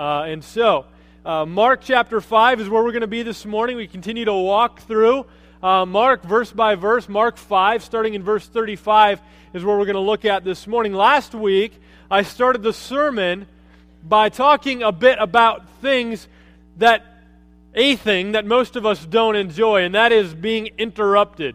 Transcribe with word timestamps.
Uh, 0.00 0.22
and 0.22 0.42
so, 0.42 0.86
uh, 1.26 1.44
Mark 1.44 1.82
chapter 1.82 2.22
5 2.22 2.62
is 2.62 2.70
where 2.70 2.82
we're 2.82 2.92
going 2.92 3.02
to 3.02 3.06
be 3.06 3.22
this 3.22 3.44
morning. 3.44 3.76
We 3.76 3.86
continue 3.86 4.24
to 4.24 4.32
walk 4.32 4.80
through 4.80 5.26
uh, 5.62 5.84
Mark 5.84 6.22
verse 6.22 6.50
by 6.50 6.74
verse. 6.74 7.06
Mark 7.06 7.36
5, 7.36 7.84
starting 7.84 8.14
in 8.14 8.22
verse 8.22 8.46
35, 8.46 9.20
is 9.52 9.62
where 9.62 9.76
we're 9.76 9.84
going 9.84 9.96
to 9.96 10.00
look 10.00 10.24
at 10.24 10.42
this 10.42 10.66
morning. 10.66 10.94
Last 10.94 11.34
week, 11.34 11.78
I 12.10 12.22
started 12.22 12.62
the 12.62 12.72
sermon 12.72 13.46
by 14.02 14.30
talking 14.30 14.82
a 14.82 14.90
bit 14.90 15.18
about 15.20 15.68
things 15.82 16.28
that, 16.78 17.04
a 17.74 17.94
thing 17.94 18.32
that 18.32 18.46
most 18.46 18.76
of 18.76 18.86
us 18.86 19.04
don't 19.04 19.36
enjoy, 19.36 19.82
and 19.82 19.94
that 19.94 20.12
is 20.12 20.32
being 20.32 20.70
interrupted. 20.78 21.54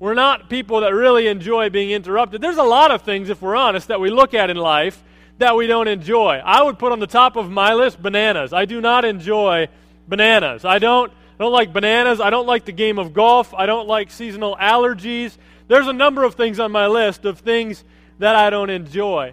We're 0.00 0.14
not 0.14 0.50
people 0.50 0.80
that 0.80 0.92
really 0.92 1.28
enjoy 1.28 1.70
being 1.70 1.92
interrupted. 1.92 2.40
There's 2.40 2.56
a 2.56 2.64
lot 2.64 2.90
of 2.90 3.02
things, 3.02 3.28
if 3.28 3.40
we're 3.40 3.54
honest, 3.54 3.86
that 3.86 4.00
we 4.00 4.10
look 4.10 4.34
at 4.34 4.50
in 4.50 4.56
life 4.56 5.00
that 5.38 5.56
we 5.56 5.66
don't 5.66 5.88
enjoy. 5.88 6.40
I 6.44 6.62
would 6.62 6.78
put 6.78 6.92
on 6.92 7.00
the 7.00 7.06
top 7.06 7.36
of 7.36 7.50
my 7.50 7.74
list 7.74 8.00
bananas. 8.00 8.52
I 8.52 8.64
do 8.64 8.80
not 8.80 9.04
enjoy 9.04 9.68
bananas. 10.06 10.64
I 10.64 10.78
don't, 10.78 11.10
I 11.10 11.42
don't 11.42 11.52
like 11.52 11.72
bananas. 11.72 12.20
I 12.20 12.30
don't 12.30 12.46
like 12.46 12.64
the 12.64 12.72
game 12.72 12.98
of 12.98 13.12
golf. 13.12 13.52
I 13.54 13.66
don't 13.66 13.88
like 13.88 14.10
seasonal 14.10 14.56
allergies. 14.56 15.36
There's 15.66 15.86
a 15.86 15.92
number 15.92 16.24
of 16.24 16.34
things 16.34 16.60
on 16.60 16.70
my 16.72 16.86
list 16.86 17.24
of 17.24 17.40
things 17.40 17.82
that 18.18 18.36
I 18.36 18.50
don't 18.50 18.70
enjoy. 18.70 19.32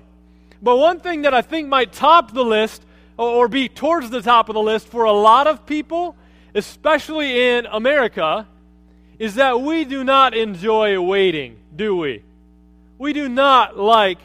But 0.61 0.77
one 0.77 0.99
thing 0.99 1.23
that 1.23 1.33
I 1.33 1.41
think 1.41 1.67
might 1.67 1.91
top 1.91 2.33
the 2.33 2.45
list 2.45 2.83
or 3.17 3.47
be 3.47 3.69
towards 3.69 4.09
the 4.09 4.21
top 4.21 4.49
of 4.49 4.53
the 4.53 4.61
list 4.61 4.87
for 4.87 5.03
a 5.03 5.11
lot 5.11 5.47
of 5.47 5.65
people, 5.65 6.15
especially 6.55 7.49
in 7.49 7.67
America, 7.67 8.47
is 9.19 9.35
that 9.35 9.61
we 9.61 9.85
do 9.85 10.03
not 10.03 10.33
enjoy 10.33 10.99
waiting, 10.99 11.57
do 11.75 11.95
we? 11.95 12.23
We 12.97 13.13
do 13.13 13.29
not 13.29 13.77
like 13.77 14.17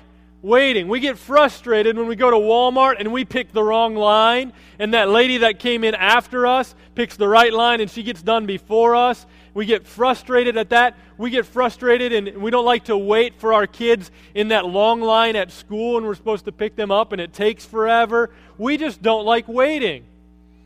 waiting. 0.47 0.87
We 0.87 1.01
get 1.01 1.19
frustrated 1.19 1.97
when 1.97 2.07
we 2.07 2.15
go 2.15 2.31
to 2.31 2.37
Walmart 2.37 3.01
and 3.01 3.13
we 3.13 3.25
pick 3.25 3.53
the 3.53 3.65
wrong 3.65 3.97
line, 3.97 4.53
and 4.79 4.95
that 4.95 5.09
lady 5.09 5.39
that 5.39 5.59
came 5.59 5.83
in 5.83 5.95
after 5.97 6.47
us 6.47 6.75
picks 6.95 7.17
the 7.17 7.29
right 7.29 7.53
line 7.53 7.81
and 7.81 7.91
she 7.91 8.03
gets 8.03 8.23
done 8.23 8.47
before 8.47 8.95
us. 8.95 9.27
We 9.55 9.67
get 9.67 9.87
frustrated 9.87 10.57
at 10.57 10.71
that. 10.71 10.97
We 11.19 11.31
get 11.31 11.47
frustrated 11.47 12.13
and 12.13 12.43
we 12.43 12.51
don't 12.51 12.65
like 12.65 12.85
to 12.85 12.97
wait 12.97 13.41
for 13.41 13.53
our 13.53 13.67
kids 13.67 14.11
in 14.35 14.49
that 14.49 14.67
long 14.67 15.01
line 15.01 15.35
at 15.35 15.51
school 15.51 15.97
and 15.97 16.07
we're 16.07 16.15
supposed 16.15 16.45
to 16.45 16.53
pick 16.53 16.77
them 16.77 16.91
up 16.91 17.13
and 17.13 17.21
it 17.21 17.33
takes 17.33 17.65
forever. 17.65 18.31
We 18.57 18.77
just 18.77 19.03
don't 19.03 19.25
like 19.25 19.49
waiting. 19.49 20.05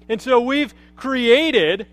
And 0.09 0.21
so 0.21 0.41
we've 0.41 0.75
created, 0.97 1.87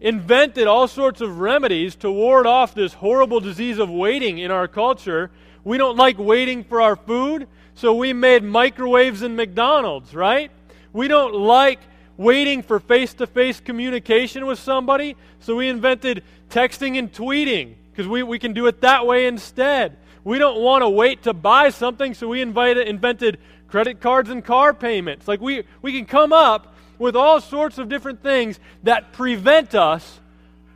invented 0.00 0.66
all 0.66 0.88
sorts 0.88 1.20
of 1.20 1.38
remedies 1.38 1.94
to 1.96 2.10
ward 2.10 2.46
off 2.46 2.74
this 2.74 2.94
horrible 2.94 3.40
disease 3.40 3.78
of 3.78 3.88
waiting 3.88 4.38
in 4.38 4.50
our 4.50 4.68
culture 4.68 5.30
we 5.64 5.78
don't 5.78 5.96
like 5.96 6.18
waiting 6.18 6.64
for 6.64 6.80
our 6.80 6.96
food, 6.96 7.46
so 7.74 7.94
we 7.94 8.12
made 8.12 8.42
microwaves 8.42 9.22
in 9.22 9.36
McDonald's, 9.36 10.14
right? 10.14 10.50
We 10.92 11.08
don't 11.08 11.34
like 11.34 11.80
waiting 12.16 12.62
for 12.62 12.80
face 12.80 13.14
to 13.14 13.26
face 13.26 13.60
communication 13.60 14.46
with 14.46 14.58
somebody, 14.58 15.16
so 15.40 15.56
we 15.56 15.68
invented 15.68 16.22
texting 16.50 16.98
and 16.98 17.12
tweeting 17.12 17.74
because 17.90 18.06
we, 18.06 18.22
we 18.22 18.38
can 18.38 18.52
do 18.52 18.66
it 18.66 18.80
that 18.82 19.06
way 19.06 19.26
instead. 19.26 19.96
We 20.24 20.38
don't 20.38 20.60
want 20.60 20.82
to 20.82 20.88
wait 20.88 21.22
to 21.22 21.32
buy 21.32 21.70
something, 21.70 22.14
so 22.14 22.28
we 22.28 22.42
invited, 22.42 22.86
invented 22.88 23.38
credit 23.68 24.00
cards 24.00 24.28
and 24.28 24.44
car 24.44 24.74
payments. 24.74 25.26
Like 25.26 25.40
we, 25.40 25.64
we 25.80 25.92
can 25.92 26.04
come 26.04 26.32
up 26.32 26.74
with 26.98 27.16
all 27.16 27.40
sorts 27.40 27.78
of 27.78 27.88
different 27.88 28.22
things 28.22 28.60
that 28.82 29.12
prevent 29.12 29.74
us 29.74 30.20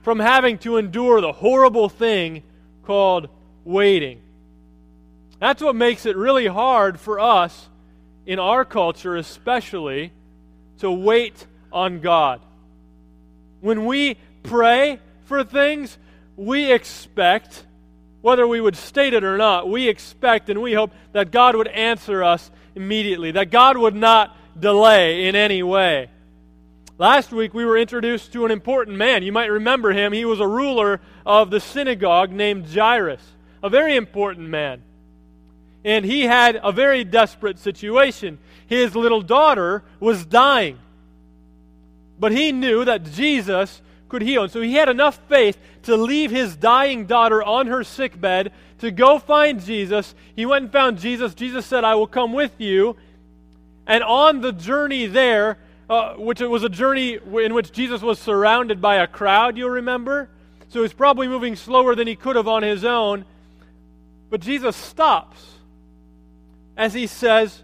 from 0.02 0.18
having 0.18 0.58
to 0.58 0.78
endure 0.78 1.20
the 1.20 1.32
horrible 1.32 1.88
thing 1.88 2.42
called 2.84 3.28
waiting. 3.64 4.20
That's 5.44 5.62
what 5.62 5.76
makes 5.76 6.06
it 6.06 6.16
really 6.16 6.46
hard 6.46 6.98
for 6.98 7.20
us 7.20 7.68
in 8.24 8.38
our 8.38 8.64
culture, 8.64 9.14
especially, 9.14 10.10
to 10.78 10.90
wait 10.90 11.46
on 11.70 12.00
God. 12.00 12.40
When 13.60 13.84
we 13.84 14.16
pray 14.42 15.00
for 15.26 15.44
things, 15.44 15.98
we 16.34 16.72
expect, 16.72 17.66
whether 18.22 18.48
we 18.48 18.58
would 18.58 18.74
state 18.74 19.12
it 19.12 19.22
or 19.22 19.36
not, 19.36 19.68
we 19.68 19.86
expect 19.86 20.48
and 20.48 20.62
we 20.62 20.72
hope 20.72 20.92
that 21.12 21.30
God 21.30 21.56
would 21.56 21.68
answer 21.68 22.24
us 22.24 22.50
immediately, 22.74 23.32
that 23.32 23.50
God 23.50 23.76
would 23.76 23.94
not 23.94 24.34
delay 24.58 25.26
in 25.28 25.36
any 25.36 25.62
way. 25.62 26.08
Last 26.96 27.32
week, 27.32 27.52
we 27.52 27.66
were 27.66 27.76
introduced 27.76 28.32
to 28.32 28.46
an 28.46 28.50
important 28.50 28.96
man. 28.96 29.22
You 29.22 29.32
might 29.32 29.50
remember 29.50 29.92
him. 29.92 30.14
He 30.14 30.24
was 30.24 30.40
a 30.40 30.48
ruler 30.48 31.02
of 31.26 31.50
the 31.50 31.60
synagogue 31.60 32.32
named 32.32 32.64
Jairus, 32.74 33.20
a 33.62 33.68
very 33.68 33.94
important 33.94 34.48
man 34.48 34.82
and 35.84 36.04
he 36.04 36.22
had 36.22 36.58
a 36.62 36.72
very 36.72 37.04
desperate 37.04 37.58
situation. 37.58 38.38
His 38.66 38.96
little 38.96 39.20
daughter 39.20 39.84
was 40.00 40.24
dying. 40.24 40.78
But 42.18 42.32
he 42.32 42.52
knew 42.52 42.84
that 42.86 43.04
Jesus 43.04 43.82
could 44.08 44.22
heal. 44.22 44.44
And 44.44 44.52
so 44.52 44.62
he 44.62 44.74
had 44.74 44.88
enough 44.88 45.20
faith 45.28 45.58
to 45.82 45.96
leave 45.96 46.30
his 46.30 46.56
dying 46.56 47.04
daughter 47.04 47.42
on 47.42 47.66
her 47.66 47.84
sick 47.84 48.18
bed 48.18 48.52
to 48.78 48.90
go 48.90 49.18
find 49.18 49.62
Jesus. 49.62 50.14
He 50.34 50.46
went 50.46 50.64
and 50.64 50.72
found 50.72 50.98
Jesus. 50.98 51.34
Jesus 51.34 51.66
said, 51.66 51.84
I 51.84 51.96
will 51.96 52.06
come 52.06 52.32
with 52.32 52.58
you. 52.58 52.96
And 53.86 54.02
on 54.02 54.40
the 54.40 54.52
journey 54.52 55.06
there, 55.06 55.58
uh, 55.90 56.14
which 56.14 56.40
it 56.40 56.46
was 56.46 56.62
a 56.62 56.70
journey 56.70 57.18
in 57.42 57.52
which 57.52 57.72
Jesus 57.72 58.00
was 58.00 58.18
surrounded 58.18 58.80
by 58.80 58.96
a 58.96 59.06
crowd, 59.06 59.58
you'll 59.58 59.68
remember. 59.68 60.30
So 60.70 60.80
he's 60.80 60.94
probably 60.94 61.28
moving 61.28 61.56
slower 61.56 61.94
than 61.94 62.06
he 62.06 62.16
could 62.16 62.36
have 62.36 62.48
on 62.48 62.62
his 62.62 62.84
own. 62.84 63.26
But 64.30 64.40
Jesus 64.40 64.74
stops 64.74 65.53
as 66.76 66.94
he 66.94 67.06
says, 67.06 67.62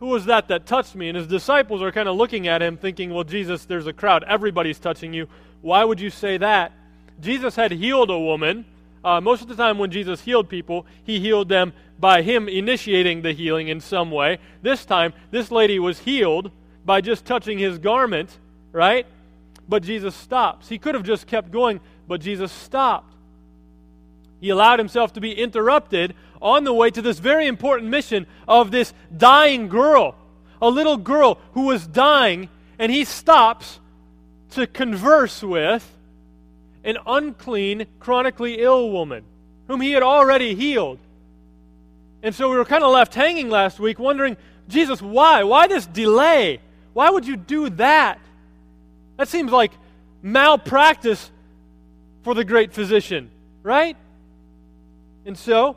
Who 0.00 0.06
was 0.06 0.26
that 0.26 0.48
that 0.48 0.66
touched 0.66 0.94
me? 0.94 1.08
And 1.08 1.16
his 1.16 1.26
disciples 1.26 1.82
are 1.82 1.92
kind 1.92 2.08
of 2.08 2.16
looking 2.16 2.48
at 2.48 2.62
him, 2.62 2.76
thinking, 2.76 3.12
Well, 3.12 3.24
Jesus, 3.24 3.64
there's 3.64 3.86
a 3.86 3.92
crowd. 3.92 4.24
Everybody's 4.24 4.78
touching 4.78 5.12
you. 5.12 5.28
Why 5.60 5.84
would 5.84 6.00
you 6.00 6.10
say 6.10 6.36
that? 6.38 6.72
Jesus 7.20 7.56
had 7.56 7.72
healed 7.72 8.10
a 8.10 8.18
woman. 8.18 8.64
Uh, 9.04 9.20
most 9.20 9.42
of 9.42 9.48
the 9.48 9.56
time, 9.56 9.78
when 9.78 9.90
Jesus 9.90 10.20
healed 10.20 10.48
people, 10.48 10.86
he 11.04 11.20
healed 11.20 11.48
them 11.48 11.72
by 11.98 12.22
him 12.22 12.48
initiating 12.48 13.22
the 13.22 13.32
healing 13.32 13.68
in 13.68 13.80
some 13.80 14.10
way. 14.10 14.38
This 14.62 14.84
time, 14.84 15.12
this 15.30 15.50
lady 15.50 15.78
was 15.78 16.00
healed 16.00 16.50
by 16.84 17.00
just 17.00 17.24
touching 17.24 17.58
his 17.58 17.78
garment, 17.78 18.38
right? 18.72 19.06
But 19.68 19.82
Jesus 19.82 20.14
stops. 20.14 20.68
He 20.68 20.78
could 20.78 20.94
have 20.94 21.04
just 21.04 21.26
kept 21.26 21.50
going, 21.50 21.80
but 22.06 22.20
Jesus 22.20 22.52
stopped. 22.52 23.14
He 24.40 24.50
allowed 24.50 24.78
himself 24.78 25.12
to 25.14 25.20
be 25.20 25.32
interrupted 25.32 26.14
on 26.40 26.64
the 26.64 26.72
way 26.72 26.90
to 26.90 27.02
this 27.02 27.18
very 27.18 27.46
important 27.46 27.90
mission 27.90 28.26
of 28.46 28.70
this 28.70 28.92
dying 29.16 29.68
girl, 29.68 30.14
a 30.62 30.70
little 30.70 30.96
girl 30.96 31.38
who 31.52 31.66
was 31.66 31.86
dying, 31.86 32.48
and 32.78 32.92
he 32.92 33.04
stops 33.04 33.80
to 34.50 34.66
converse 34.66 35.42
with 35.42 35.96
an 36.84 36.96
unclean, 37.06 37.86
chronically 37.98 38.60
ill 38.60 38.90
woman 38.90 39.24
whom 39.66 39.80
he 39.80 39.92
had 39.92 40.02
already 40.02 40.54
healed. 40.54 40.98
And 42.22 42.34
so 42.34 42.50
we 42.50 42.56
were 42.56 42.64
kind 42.64 42.82
of 42.82 42.92
left 42.92 43.14
hanging 43.14 43.48
last 43.50 43.78
week 43.78 43.98
wondering, 43.98 44.36
Jesus, 44.68 45.00
why? 45.00 45.44
Why 45.44 45.66
this 45.66 45.86
delay? 45.86 46.60
Why 46.92 47.10
would 47.10 47.26
you 47.26 47.36
do 47.36 47.70
that? 47.70 48.18
That 49.18 49.28
seems 49.28 49.52
like 49.52 49.72
malpractice 50.22 51.30
for 52.22 52.34
the 52.34 52.44
great 52.44 52.72
physician, 52.72 53.30
right? 53.62 53.96
And 55.28 55.36
so, 55.36 55.76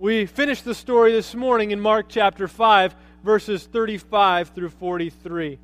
we 0.00 0.26
finish 0.26 0.62
the 0.62 0.74
story 0.74 1.12
this 1.12 1.32
morning 1.32 1.70
in 1.70 1.78
Mark 1.78 2.06
chapter 2.08 2.48
5, 2.48 2.92
verses 3.22 3.64
35 3.64 4.48
through 4.48 4.70
43. 4.70 5.52
If 5.52 5.58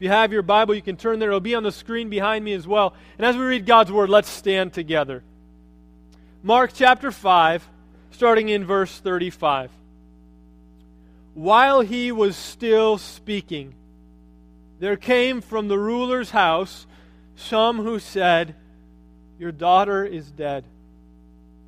you 0.00 0.08
have 0.08 0.32
your 0.32 0.40
Bible, 0.40 0.74
you 0.74 0.80
can 0.80 0.96
turn 0.96 1.18
there. 1.18 1.28
It'll 1.28 1.40
be 1.40 1.54
on 1.54 1.62
the 1.62 1.70
screen 1.70 2.08
behind 2.08 2.42
me 2.42 2.54
as 2.54 2.66
well. 2.66 2.94
And 3.18 3.26
as 3.26 3.36
we 3.36 3.42
read 3.44 3.66
God's 3.66 3.92
Word, 3.92 4.08
let's 4.08 4.30
stand 4.30 4.72
together. 4.72 5.22
Mark 6.42 6.70
chapter 6.72 7.12
5, 7.12 7.68
starting 8.12 8.48
in 8.48 8.64
verse 8.64 8.98
35. 8.98 9.70
While 11.34 11.82
he 11.82 12.10
was 12.12 12.34
still 12.34 12.96
speaking, 12.96 13.74
there 14.80 14.96
came 14.96 15.42
from 15.42 15.68
the 15.68 15.78
ruler's 15.78 16.30
house 16.30 16.86
some 17.36 17.82
who 17.82 17.98
said, 17.98 18.54
Your 19.38 19.52
daughter 19.52 20.02
is 20.02 20.30
dead. 20.30 20.64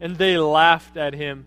And 0.00 0.16
they 0.16 0.38
laughed 0.38 0.96
at 0.96 1.14
him. 1.14 1.44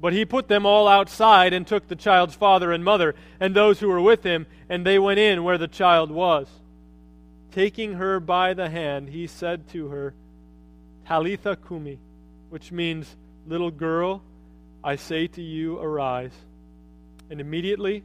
But 0.00 0.12
he 0.12 0.24
put 0.24 0.48
them 0.48 0.66
all 0.66 0.88
outside 0.88 1.52
and 1.52 1.64
took 1.64 1.86
the 1.86 1.94
child's 1.94 2.34
father 2.34 2.72
and 2.72 2.84
mother 2.84 3.14
and 3.38 3.54
those 3.54 3.78
who 3.78 3.88
were 3.88 4.00
with 4.00 4.24
him, 4.24 4.46
and 4.68 4.84
they 4.84 4.98
went 4.98 5.20
in 5.20 5.44
where 5.44 5.58
the 5.58 5.68
child 5.68 6.10
was. 6.10 6.48
Taking 7.52 7.94
her 7.94 8.18
by 8.18 8.54
the 8.54 8.68
hand, 8.68 9.08
he 9.08 9.26
said 9.28 9.68
to 9.70 9.88
her, 9.88 10.14
Talitha 11.06 11.56
Kumi, 11.56 11.98
which 12.50 12.72
means, 12.72 13.14
Little 13.46 13.70
girl, 13.70 14.22
I 14.82 14.96
say 14.96 15.26
to 15.28 15.42
you, 15.42 15.78
arise. 15.78 16.34
And 17.30 17.40
immediately 17.40 18.02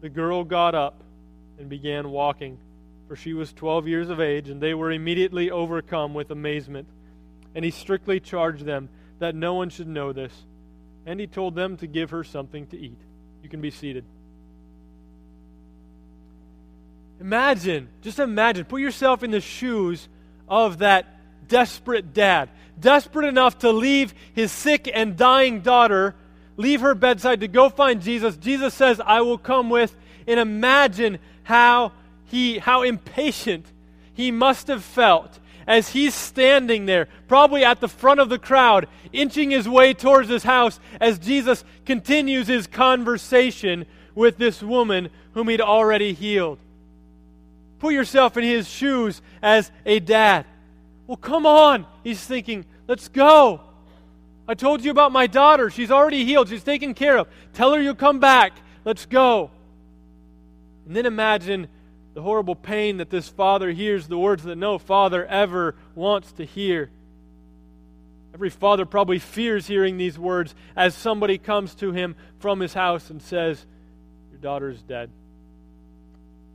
the 0.00 0.08
girl 0.08 0.44
got 0.44 0.74
up 0.74 1.02
and 1.58 1.68
began 1.68 2.10
walking, 2.10 2.58
for 3.06 3.16
she 3.16 3.34
was 3.34 3.52
twelve 3.52 3.86
years 3.86 4.10
of 4.10 4.20
age, 4.20 4.48
and 4.48 4.60
they 4.60 4.74
were 4.74 4.90
immediately 4.90 5.50
overcome 5.50 6.14
with 6.14 6.30
amazement. 6.30 6.88
And 7.54 7.64
he 7.64 7.70
strictly 7.70 8.20
charged 8.20 8.64
them 8.64 8.88
that 9.18 9.34
no 9.34 9.54
one 9.54 9.70
should 9.70 9.88
know 9.88 10.12
this 10.12 10.32
and 11.06 11.18
he 11.18 11.26
told 11.26 11.54
them 11.54 11.76
to 11.78 11.86
give 11.86 12.10
her 12.10 12.24
something 12.24 12.66
to 12.68 12.78
eat. 12.78 12.98
You 13.42 13.48
can 13.48 13.60
be 13.60 13.70
seated. 13.70 14.04
Imagine, 17.20 17.88
just 18.02 18.18
imagine, 18.18 18.64
put 18.64 18.80
yourself 18.80 19.22
in 19.22 19.30
the 19.30 19.40
shoes 19.40 20.08
of 20.48 20.78
that 20.78 21.06
desperate 21.48 22.14
dad. 22.14 22.48
Desperate 22.78 23.26
enough 23.26 23.58
to 23.58 23.72
leave 23.72 24.14
his 24.32 24.50
sick 24.52 24.90
and 24.92 25.16
dying 25.16 25.60
daughter, 25.60 26.14
leave 26.56 26.80
her 26.80 26.94
bedside 26.94 27.40
to 27.40 27.48
go 27.48 27.68
find 27.68 28.00
Jesus. 28.00 28.36
Jesus 28.36 28.72
says, 28.72 29.00
I 29.04 29.20
will 29.20 29.38
come 29.38 29.68
with. 29.68 29.94
And 30.26 30.38
imagine 30.38 31.18
how 31.42 31.92
he 32.26 32.58
how 32.58 32.82
impatient 32.82 33.66
he 34.14 34.30
must 34.30 34.68
have 34.68 34.84
felt 34.84 35.38
as 35.70 35.90
he's 35.90 36.16
standing 36.16 36.84
there, 36.86 37.06
probably 37.28 37.64
at 37.64 37.80
the 37.80 37.86
front 37.86 38.18
of 38.18 38.28
the 38.28 38.40
crowd, 38.40 38.88
inching 39.12 39.52
his 39.52 39.68
way 39.68 39.94
towards 39.94 40.28
his 40.28 40.42
house 40.42 40.80
as 41.00 41.16
Jesus 41.20 41.64
continues 41.86 42.48
his 42.48 42.66
conversation 42.66 43.86
with 44.16 44.36
this 44.36 44.64
woman 44.64 45.10
whom 45.32 45.48
he'd 45.48 45.60
already 45.60 46.12
healed. 46.12 46.58
Put 47.78 47.94
yourself 47.94 48.36
in 48.36 48.42
his 48.42 48.68
shoes 48.68 49.22
as 49.40 49.70
a 49.86 50.00
dad. 50.00 50.44
Well, 51.06 51.16
come 51.16 51.46
on, 51.46 51.86
he's 52.02 52.20
thinking, 52.20 52.64
let's 52.88 53.06
go. 53.06 53.60
I 54.48 54.54
told 54.54 54.84
you 54.84 54.90
about 54.90 55.12
my 55.12 55.28
daughter. 55.28 55.70
She's 55.70 55.92
already 55.92 56.24
healed. 56.24 56.48
She's 56.48 56.64
taken 56.64 56.94
care 56.94 57.16
of. 57.16 57.28
Tell 57.52 57.72
her 57.74 57.80
you'll 57.80 57.94
come 57.94 58.18
back. 58.18 58.54
Let's 58.84 59.06
go. 59.06 59.52
And 60.84 60.96
then 60.96 61.06
imagine 61.06 61.68
the 62.14 62.22
horrible 62.22 62.56
pain 62.56 62.96
that 62.96 63.10
this 63.10 63.28
father 63.28 63.70
hears, 63.70 64.08
the 64.08 64.18
words 64.18 64.42
that 64.44 64.56
no 64.56 64.78
father 64.78 65.24
ever 65.26 65.76
wants 65.94 66.32
to 66.32 66.44
hear. 66.44 66.90
Every 68.34 68.50
father 68.50 68.86
probably 68.86 69.18
fears 69.18 69.66
hearing 69.66 69.96
these 69.96 70.18
words 70.18 70.54
as 70.76 70.94
somebody 70.94 71.38
comes 71.38 71.74
to 71.76 71.92
him 71.92 72.16
from 72.38 72.60
his 72.60 72.74
house 72.74 73.10
and 73.10 73.20
says, 73.20 73.64
Your 74.30 74.40
daughter 74.40 74.70
is 74.70 74.82
dead. 74.82 75.10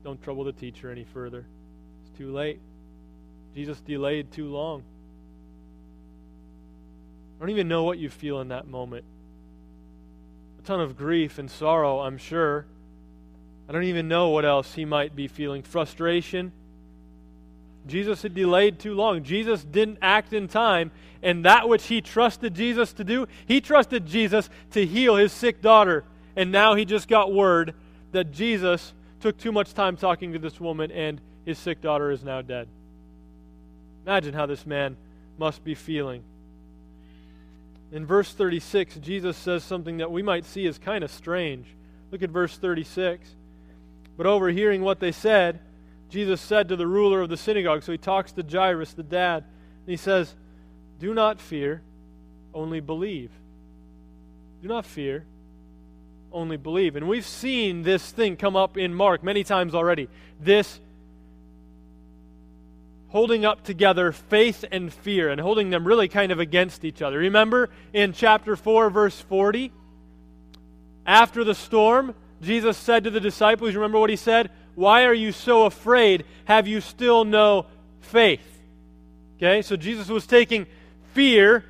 Don't 0.04 0.22
trouble 0.22 0.44
the 0.44 0.54
teacher 0.54 0.92
any 0.92 1.04
further. 1.04 1.46
It's 2.02 2.18
too 2.18 2.31
late. 2.31 2.60
Jesus 3.56 3.80
delayed 3.81 4.31
too 4.31 4.48
long. 4.50 4.84
I 7.38 7.40
don't 7.42 7.50
even 7.50 7.68
know 7.68 7.84
what 7.84 7.98
you 7.98 8.10
feel 8.10 8.40
in 8.42 8.50
that 8.50 8.68
moment. 8.68 9.06
A 10.60 10.62
ton 10.62 10.80
of 10.80 10.98
grief 10.98 11.38
and 11.38 11.50
sorrow, 11.50 12.00
I'm 12.00 12.18
sure. 12.18 12.66
I 13.67 13.71
don't 13.71 13.83
even 13.83 14.07
know 14.07 14.29
what 14.29 14.45
else 14.45 14.73
he 14.73 14.85
might 14.85 15.15
be 15.15 15.27
feeling. 15.27 15.63
Frustration. 15.63 16.51
Jesus 17.88 18.21
had 18.21 18.33
delayed 18.33 18.79
too 18.79 18.94
long. 18.94 19.23
Jesus 19.23 19.63
didn't 19.63 20.00
act 20.01 20.33
in 20.33 20.47
time, 20.47 20.91
and 21.21 21.45
that 21.45 21.69
which 21.69 21.85
he 21.88 22.01
trusted 22.01 22.53
Jesus 22.53 22.94
to 22.94 23.03
do, 23.03 23.27
he 23.47 23.62
trusted 23.62 24.06
Jesus 24.06 24.50
to 24.71 24.85
heal 24.85 25.15
his 25.15 25.31
sick 25.31 25.62
daughter. 25.62 26.03
And 26.35 26.51
now 26.51 26.75
he 26.75 26.85
just 26.85 27.07
got 27.07 27.33
word 27.33 27.73
that 28.12 28.31
Jesus 28.31 28.94
took 29.19 29.38
too 29.38 29.51
much 29.51 29.73
time 29.73 29.97
talking 29.97 30.33
to 30.33 30.39
this 30.39 30.59
woman, 30.59 30.91
and 30.91 31.21
his 31.45 31.57
sick 31.57 31.81
daughter 31.81 32.11
is 32.11 32.23
now 32.23 32.41
dead. 32.41 32.68
Imagine 34.06 34.33
how 34.33 34.45
this 34.45 34.65
man 34.65 34.97
must 35.38 35.63
be 35.63 35.75
feeling. 35.75 36.23
In 37.91 38.06
verse 38.06 38.33
36, 38.33 38.97
Jesus 38.97 39.38
says 39.38 39.63
something 39.63 39.97
that 39.97 40.11
we 40.11 40.21
might 40.21 40.45
see 40.45 40.68
as 40.68 40.77
kind 40.77 41.03
of 41.03 41.11
strange. 41.11 41.68
Look 42.11 42.23
at 42.23 42.29
verse 42.29 42.57
36. 42.57 43.27
But 44.17 44.25
overhearing 44.25 44.81
what 44.81 45.00
they 45.00 45.12
said, 45.12 45.59
Jesus 46.09 46.39
said 46.39 46.69
to 46.69 46.75
the 46.75 46.88
ruler 46.88 47.21
of 47.21 47.29
the 47.29 47.38
synagogue, 47.38 47.83
so 47.83 47.91
he 47.91 47.97
talks 47.97 48.31
to 48.33 48.44
Jairus, 48.44 48.94
the 48.94 49.03
dad, 49.03 49.44
and 49.44 49.91
he 49.91 49.97
says, 49.97 50.35
Do 51.00 51.13
not 51.13 51.41
fear, 51.41 51.81
only 52.53 52.79
believe. 52.79 53.31
Do 54.62 54.67
not 54.67 54.85
fear, 54.85 55.25
only 56.31 56.57
believe. 56.57 56.95
And 56.95 57.07
we've 57.07 57.25
seen 57.25 57.83
this 57.83 58.12
thing 58.12 58.38
come 58.38 58.56
up 58.56 58.77
in 58.77 58.94
Mark 58.94 59.23
many 59.23 59.44
times 59.44 59.75
already. 59.75 60.07
This 60.39 60.79
holding 63.09 63.45
up 63.45 63.63
together 63.63 64.11
faith 64.11 64.65
and 64.71 64.91
fear 64.91 65.29
and 65.29 65.39
holding 65.39 65.69
them 65.69 65.88
really 65.88 66.07
kind 66.07 66.31
of 66.31 66.39
against 66.39 66.83
each 66.83 67.01
other. 67.01 67.19
Remember 67.19 67.69
in 67.94 68.11
chapter 68.11 68.56
4, 68.56 68.89
verse 68.89 69.19
40? 69.21 69.71
After 71.06 71.44
the 71.44 71.56
storm, 71.56 72.13
Jesus 72.41 72.77
said 72.77 73.03
to 73.05 73.09
the 73.09 73.19
disciples, 73.19 73.75
remember 73.75 73.99
what 73.99 74.09
he 74.09 74.15
said? 74.15 74.49
Why 74.75 75.05
are 75.05 75.13
you 75.13 75.31
so 75.31 75.65
afraid? 75.65 76.25
Have 76.45 76.67
you 76.67 76.81
still 76.81 77.23
no 77.25 77.65
faith? 78.01 78.41
Okay, 79.37 79.61
so 79.61 79.75
Jesus 79.75 80.09
was 80.09 80.27
taking 80.27 80.67
fear, 81.13 81.63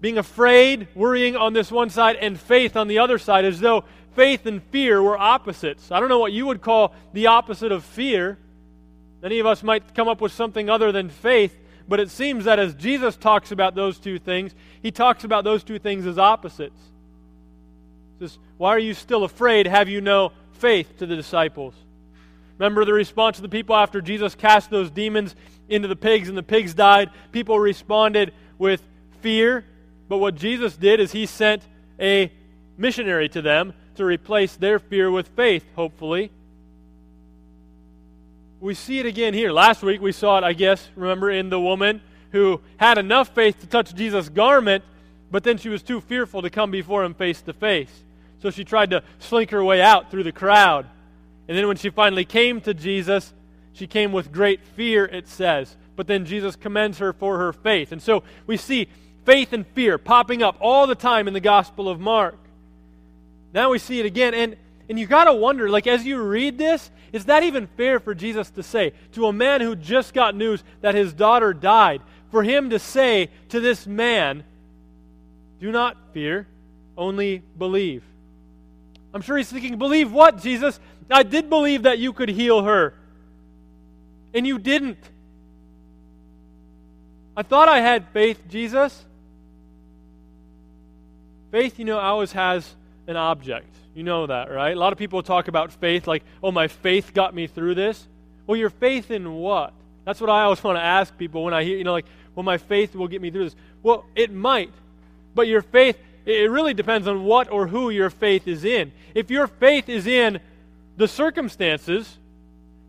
being 0.00 0.18
afraid, 0.18 0.88
worrying 0.94 1.36
on 1.36 1.52
this 1.52 1.70
one 1.70 1.90
side, 1.90 2.16
and 2.16 2.38
faith 2.38 2.76
on 2.76 2.88
the 2.88 2.98
other 2.98 3.18
side, 3.18 3.44
as 3.44 3.60
though 3.60 3.84
faith 4.14 4.46
and 4.46 4.62
fear 4.64 5.02
were 5.02 5.18
opposites. 5.18 5.90
I 5.90 6.00
don't 6.00 6.08
know 6.08 6.18
what 6.18 6.32
you 6.32 6.46
would 6.46 6.62
call 6.62 6.94
the 7.12 7.28
opposite 7.28 7.72
of 7.72 7.84
fear. 7.84 8.38
Many 9.22 9.38
of 9.38 9.46
us 9.46 9.62
might 9.62 9.94
come 9.94 10.08
up 10.08 10.20
with 10.20 10.32
something 10.32 10.68
other 10.68 10.90
than 10.90 11.08
faith, 11.08 11.56
but 11.88 12.00
it 12.00 12.10
seems 12.10 12.44
that 12.44 12.58
as 12.58 12.74
Jesus 12.74 13.16
talks 13.16 13.52
about 13.52 13.74
those 13.74 13.98
two 13.98 14.18
things, 14.18 14.54
he 14.82 14.90
talks 14.90 15.24
about 15.24 15.44
those 15.44 15.62
two 15.62 15.78
things 15.78 16.06
as 16.06 16.18
opposites 16.18 16.91
says, 18.28 18.38
Why 18.56 18.70
are 18.70 18.78
you 18.78 18.94
still 18.94 19.24
afraid? 19.24 19.66
Have 19.66 19.88
you 19.88 20.00
no 20.00 20.32
faith 20.52 20.98
to 20.98 21.06
the 21.06 21.16
disciples? 21.16 21.74
Remember 22.58 22.84
the 22.84 22.92
response 22.92 23.38
of 23.38 23.42
the 23.42 23.48
people 23.48 23.74
after 23.74 24.00
Jesus 24.00 24.34
cast 24.34 24.70
those 24.70 24.90
demons 24.90 25.34
into 25.68 25.88
the 25.88 25.96
pigs 25.96 26.28
and 26.28 26.38
the 26.38 26.42
pigs 26.42 26.74
died? 26.74 27.10
People 27.32 27.58
responded 27.58 28.32
with 28.58 28.82
fear. 29.20 29.64
But 30.08 30.18
what 30.18 30.36
Jesus 30.36 30.76
did 30.76 31.00
is 31.00 31.10
he 31.12 31.26
sent 31.26 31.62
a 31.98 32.30
missionary 32.76 33.28
to 33.30 33.42
them 33.42 33.72
to 33.96 34.04
replace 34.04 34.54
their 34.56 34.78
fear 34.78 35.10
with 35.10 35.28
faith, 35.28 35.64
hopefully. 35.74 36.30
We 38.60 38.74
see 38.74 39.00
it 39.00 39.06
again 39.06 39.34
here. 39.34 39.50
Last 39.50 39.82
week 39.82 40.00
we 40.00 40.12
saw 40.12 40.38
it, 40.38 40.44
I 40.44 40.52
guess, 40.52 40.88
remember, 40.94 41.30
in 41.30 41.50
the 41.50 41.60
woman 41.60 42.00
who 42.30 42.60
had 42.76 42.96
enough 42.96 43.34
faith 43.34 43.60
to 43.60 43.66
touch 43.66 43.94
Jesus' 43.94 44.28
garment, 44.28 44.84
but 45.30 45.42
then 45.42 45.58
she 45.58 45.68
was 45.68 45.82
too 45.82 46.00
fearful 46.00 46.42
to 46.42 46.50
come 46.50 46.70
before 46.70 47.02
him 47.04 47.14
face 47.14 47.42
to 47.42 47.52
face. 47.52 48.04
So 48.42 48.50
she 48.50 48.64
tried 48.64 48.90
to 48.90 49.04
slink 49.20 49.50
her 49.50 49.62
way 49.62 49.80
out 49.80 50.10
through 50.10 50.24
the 50.24 50.32
crowd. 50.32 50.86
And 51.46 51.56
then 51.56 51.68
when 51.68 51.76
she 51.76 51.90
finally 51.90 52.24
came 52.24 52.60
to 52.62 52.74
Jesus, 52.74 53.32
she 53.72 53.86
came 53.86 54.10
with 54.10 54.32
great 54.32 54.60
fear, 54.74 55.04
it 55.04 55.28
says. 55.28 55.76
But 55.94 56.08
then 56.08 56.26
Jesus 56.26 56.56
commends 56.56 56.98
her 56.98 57.12
for 57.12 57.38
her 57.38 57.52
faith. 57.52 57.92
And 57.92 58.02
so 58.02 58.24
we 58.48 58.56
see 58.56 58.88
faith 59.24 59.52
and 59.52 59.64
fear 59.64 59.96
popping 59.96 60.42
up 60.42 60.56
all 60.60 60.88
the 60.88 60.96
time 60.96 61.28
in 61.28 61.34
the 61.34 61.40
Gospel 61.40 61.88
of 61.88 62.00
Mark. 62.00 62.36
Now 63.54 63.70
we 63.70 63.78
see 63.78 64.00
it 64.00 64.06
again. 64.06 64.34
And, 64.34 64.56
and 64.88 64.98
you 64.98 65.06
got 65.06 65.24
to 65.24 65.34
wonder, 65.34 65.70
like, 65.70 65.86
as 65.86 66.04
you 66.04 66.20
read 66.20 66.58
this, 66.58 66.90
is 67.12 67.26
that 67.26 67.44
even 67.44 67.68
fair 67.76 68.00
for 68.00 68.12
Jesus 68.12 68.50
to 68.50 68.64
say 68.64 68.92
to 69.12 69.26
a 69.26 69.32
man 69.32 69.60
who 69.60 69.76
just 69.76 70.14
got 70.14 70.34
news 70.34 70.64
that 70.80 70.96
his 70.96 71.12
daughter 71.12 71.54
died? 71.54 72.02
For 72.32 72.42
him 72.42 72.70
to 72.70 72.80
say 72.80 73.30
to 73.50 73.60
this 73.60 73.86
man, 73.86 74.42
Do 75.60 75.70
not 75.70 75.96
fear, 76.12 76.48
only 76.96 77.38
believe. 77.56 78.02
I'm 79.14 79.20
sure 79.22 79.36
he's 79.36 79.50
thinking, 79.50 79.78
Believe 79.78 80.12
what, 80.12 80.40
Jesus? 80.40 80.78
I 81.10 81.22
did 81.22 81.50
believe 81.50 81.82
that 81.82 81.98
you 81.98 82.12
could 82.12 82.28
heal 82.28 82.62
her. 82.62 82.94
And 84.34 84.46
you 84.46 84.58
didn't. 84.58 84.98
I 87.36 87.42
thought 87.42 87.68
I 87.68 87.80
had 87.80 88.08
faith, 88.08 88.40
Jesus. 88.48 89.04
Faith, 91.50 91.78
you 91.78 91.84
know, 91.84 91.98
always 91.98 92.32
has 92.32 92.74
an 93.06 93.16
object. 93.16 93.68
You 93.94 94.02
know 94.02 94.26
that, 94.26 94.50
right? 94.50 94.74
A 94.74 94.78
lot 94.78 94.92
of 94.92 94.98
people 94.98 95.22
talk 95.22 95.48
about 95.48 95.72
faith 95.72 96.06
like, 96.06 96.22
oh, 96.42 96.50
my 96.50 96.68
faith 96.68 97.12
got 97.12 97.34
me 97.34 97.46
through 97.46 97.74
this. 97.74 98.06
Well, 98.46 98.56
your 98.56 98.70
faith 98.70 99.10
in 99.10 99.34
what? 99.34 99.74
That's 100.04 100.20
what 100.20 100.30
I 100.30 100.44
always 100.44 100.62
want 100.64 100.76
to 100.76 100.82
ask 100.82 101.16
people 101.16 101.44
when 101.44 101.54
I 101.54 101.62
hear, 101.62 101.76
you 101.76 101.84
know, 101.84 101.92
like, 101.92 102.06
well, 102.34 102.42
my 102.42 102.58
faith 102.58 102.94
will 102.94 103.08
get 103.08 103.20
me 103.20 103.30
through 103.30 103.44
this. 103.44 103.56
Well, 103.82 104.06
it 104.14 104.32
might. 104.32 104.72
But 105.34 105.46
your 105.46 105.62
faith 105.62 105.98
it 106.24 106.50
really 106.50 106.74
depends 106.74 107.08
on 107.08 107.24
what 107.24 107.50
or 107.50 107.66
who 107.66 107.90
your 107.90 108.10
faith 108.10 108.46
is 108.46 108.64
in. 108.64 108.92
If 109.14 109.30
your 109.30 109.46
faith 109.46 109.88
is 109.88 110.06
in 110.06 110.40
the 110.96 111.08
circumstances, 111.08 112.18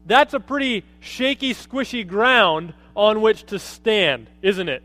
that's 0.06 0.34
a 0.34 0.40
pretty 0.40 0.84
shaky, 1.00 1.54
squishy 1.54 2.08
ground 2.08 2.74
on 2.96 3.22
which 3.22 3.44
to 3.46 3.60
stand, 3.60 4.28
isn't 4.42 4.70
it? 4.70 4.84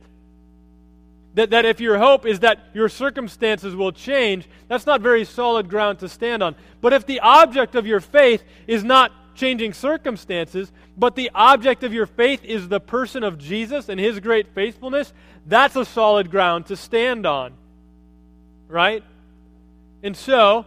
that, 1.39 1.51
that 1.51 1.65
if 1.65 1.79
your 1.81 1.99
hope 1.99 2.27
is 2.27 2.41
that 2.41 2.59
your 2.75 2.89
circumstances 2.89 3.77
will 3.77 3.93
change, 3.93 4.49
that's 4.67 4.87
not 4.87 5.01
very 5.01 5.25
solid 5.25 5.69
ground 5.69 6.01
to 6.01 6.09
stand 6.09 6.43
on. 6.43 6.57
But 6.81 6.93
if 6.93 7.07
the 7.07 7.21
object 7.21 7.77
of 7.77 7.87
your 7.87 8.01
faith 8.01 8.43
is 8.67 8.83
not 8.83 9.13
changing 9.37 9.73
circumstances, 9.73 10.73
but 10.97 11.15
the 11.15 11.31
object 11.37 11.85
of 11.85 11.93
your 11.93 12.07
faith 12.07 12.45
is 12.45 12.67
the 12.67 12.81
person 12.81 13.23
of 13.23 13.39
Jesus 13.39 13.89
and 13.89 14.01
his 14.01 14.19
great 14.19 14.49
faithfulness, 14.53 15.13
that's 15.47 15.77
a 15.77 15.85
solid 15.85 16.29
ground 16.29 16.67
to 16.67 16.77
stand 16.77 17.25
on. 17.25 17.55
Right? 18.69 19.03
And 20.03 20.17
so, 20.17 20.67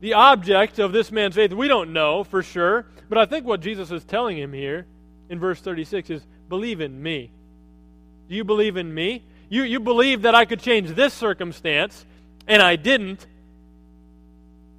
the 0.00 0.14
object 0.14 0.78
of 0.78 0.92
this 0.92 1.12
man's 1.12 1.36
faith, 1.36 1.52
we 1.52 1.68
don't 1.68 1.92
know 1.92 2.24
for 2.24 2.42
sure, 2.42 2.86
but 3.08 3.18
I 3.18 3.26
think 3.26 3.46
what 3.46 3.60
Jesus 3.60 3.90
is 3.90 4.04
telling 4.04 4.36
him 4.36 4.52
here 4.52 4.86
in 5.30 5.38
verse 5.38 5.60
36 5.60 6.10
is 6.10 6.22
believe 6.48 6.80
in 6.80 7.02
me. 7.02 7.30
Do 8.28 8.34
you 8.34 8.44
believe 8.44 8.76
in 8.76 8.92
me? 8.92 9.22
You, 9.48 9.62
you 9.62 9.80
believe 9.80 10.22
that 10.22 10.34
I 10.34 10.44
could 10.44 10.60
change 10.60 10.90
this 10.90 11.14
circumstance, 11.14 12.04
and 12.46 12.62
I 12.62 12.76
didn't. 12.76 13.26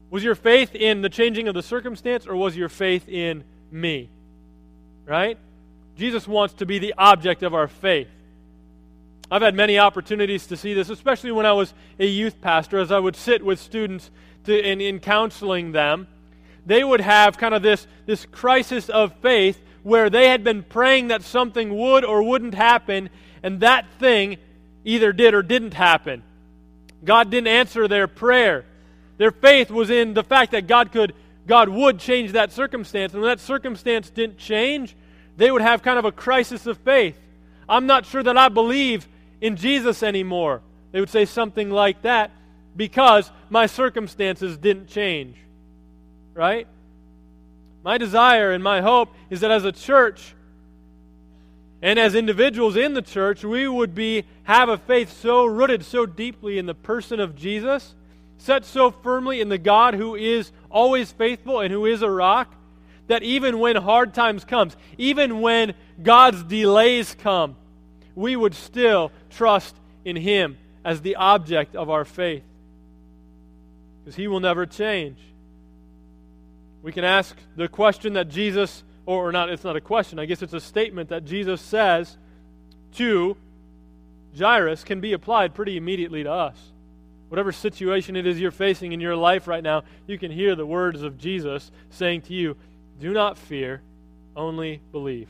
Was 0.09 0.23
your 0.23 0.35
faith 0.35 0.75
in 0.75 1.01
the 1.01 1.09
changing 1.09 1.47
of 1.47 1.55
the 1.55 1.63
circumstance, 1.63 2.27
or 2.27 2.35
was 2.35 2.57
your 2.57 2.69
faith 2.69 3.07
in 3.07 3.43
me? 3.71 4.09
Right? 5.05 5.37
Jesus 5.95 6.27
wants 6.27 6.55
to 6.55 6.65
be 6.65 6.79
the 6.79 6.93
object 6.97 7.43
of 7.43 7.53
our 7.53 7.67
faith. 7.67 8.07
I've 9.33 9.41
had 9.41 9.55
many 9.55 9.79
opportunities 9.79 10.45
to 10.45 10.55
see 10.55 10.75
this, 10.75 10.91
especially 10.91 11.31
when 11.31 11.47
I 11.47 11.53
was 11.53 11.73
a 11.97 12.05
youth 12.05 12.39
pastor, 12.39 12.77
as 12.77 12.91
I 12.91 12.99
would 12.99 13.15
sit 13.15 13.43
with 13.43 13.59
students 13.59 14.11
to, 14.43 14.55
in, 14.55 14.79
in 14.79 14.99
counseling 14.99 15.71
them. 15.71 16.05
They 16.67 16.83
would 16.83 17.01
have 17.01 17.39
kind 17.39 17.55
of 17.55 17.63
this, 17.63 17.87
this 18.05 18.27
crisis 18.27 18.89
of 18.89 19.11
faith 19.23 19.59
where 19.81 20.11
they 20.11 20.29
had 20.29 20.43
been 20.43 20.61
praying 20.61 21.07
that 21.07 21.23
something 21.23 21.75
would 21.75 22.05
or 22.05 22.21
wouldn't 22.21 22.53
happen, 22.53 23.09
and 23.41 23.61
that 23.61 23.87
thing 23.97 24.37
either 24.85 25.11
did 25.11 25.33
or 25.33 25.41
didn't 25.41 25.73
happen. 25.73 26.21
God 27.03 27.31
didn't 27.31 27.47
answer 27.47 27.87
their 27.87 28.07
prayer. 28.07 28.65
Their 29.17 29.31
faith 29.31 29.71
was 29.71 29.89
in 29.89 30.13
the 30.13 30.23
fact 30.23 30.51
that 30.51 30.67
God 30.67 30.91
could 30.91 31.15
God 31.47 31.69
would 31.69 31.97
change 31.97 32.33
that 32.33 32.51
circumstance. 32.51 33.13
And 33.13 33.23
when 33.23 33.31
that 33.31 33.39
circumstance 33.39 34.11
didn't 34.11 34.37
change, 34.37 34.95
they 35.37 35.49
would 35.49 35.63
have 35.63 35.81
kind 35.81 35.97
of 35.97 36.05
a 36.05 36.11
crisis 36.11 36.67
of 36.67 36.77
faith. 36.77 37.17
I'm 37.67 37.87
not 37.87 38.05
sure 38.05 38.21
that 38.21 38.37
I 38.37 38.49
believe 38.49 39.07
in 39.43 39.57
Jesus 39.57 40.01
anymore. 40.01 40.61
They 40.93 41.01
would 41.01 41.09
say 41.09 41.25
something 41.25 41.69
like 41.69 42.03
that 42.03 42.31
because 42.77 43.29
my 43.49 43.65
circumstances 43.65 44.57
didn't 44.57 44.87
change. 44.87 45.35
Right? 46.33 46.65
My 47.83 47.97
desire 47.97 48.53
and 48.53 48.63
my 48.63 48.79
hope 48.79 49.09
is 49.29 49.41
that 49.41 49.51
as 49.51 49.65
a 49.65 49.73
church, 49.73 50.33
and 51.81 51.99
as 51.99 52.15
individuals 52.15 52.77
in 52.77 52.93
the 52.93 53.01
church, 53.01 53.43
we 53.43 53.67
would 53.67 53.93
be 53.93 54.23
have 54.43 54.69
a 54.69 54.77
faith 54.77 55.11
so 55.11 55.45
rooted 55.45 55.83
so 55.83 56.05
deeply 56.05 56.57
in 56.57 56.65
the 56.65 56.73
person 56.73 57.19
of 57.19 57.35
Jesus, 57.35 57.95
set 58.37 58.63
so 58.63 58.91
firmly 58.91 59.41
in 59.41 59.49
the 59.49 59.57
God 59.57 59.93
who 59.93 60.15
is 60.15 60.53
always 60.71 61.11
faithful 61.11 61.59
and 61.59 61.73
who 61.73 61.85
is 61.85 62.01
a 62.01 62.09
rock, 62.09 62.55
that 63.07 63.23
even 63.23 63.59
when 63.59 63.75
hard 63.75 64.13
times 64.13 64.45
comes, 64.45 64.77
even 64.97 65.41
when 65.41 65.73
God's 66.01 66.43
delays 66.43 67.13
come, 67.19 67.57
we 68.15 68.35
would 68.35 68.55
still 68.55 69.11
trust 69.29 69.75
in 70.05 70.15
him 70.15 70.57
as 70.85 71.01
the 71.01 71.15
object 71.15 71.75
of 71.75 71.89
our 71.89 72.05
faith. 72.05 72.43
Because 73.99 74.15
he 74.15 74.27
will 74.27 74.39
never 74.39 74.65
change. 74.65 75.17
We 76.81 76.91
can 76.91 77.05
ask 77.05 77.35
the 77.55 77.67
question 77.67 78.13
that 78.13 78.27
Jesus 78.27 78.83
or, 79.05 79.31
not, 79.31 79.49
it's 79.49 79.63
not 79.63 79.75
a 79.75 79.81
question, 79.81 80.19
I 80.19 80.25
guess 80.25 80.41
it's 80.41 80.53
a 80.53 80.61
statement 80.61 81.09
that 81.09 81.25
Jesus 81.25 81.61
says 81.61 82.17
to 82.95 83.35
Jairus 84.37 84.83
can 84.83 85.01
be 85.01 85.13
applied 85.13 85.53
pretty 85.53 85.77
immediately 85.77 86.23
to 86.23 86.31
us. 86.31 86.57
Whatever 87.27 87.51
situation 87.51 88.15
it 88.15 88.27
is 88.27 88.39
you're 88.39 88.51
facing 88.51 88.91
in 88.91 89.01
your 89.01 89.15
life 89.15 89.47
right 89.47 89.63
now, 89.63 89.83
you 90.07 90.17
can 90.17 90.31
hear 90.31 90.55
the 90.55 90.65
words 90.65 91.01
of 91.01 91.17
Jesus 91.17 91.71
saying 91.89 92.21
to 92.23 92.33
you, 92.33 92.55
Do 92.99 93.11
not 93.11 93.37
fear, 93.37 93.81
only 94.35 94.81
believe. 94.91 95.29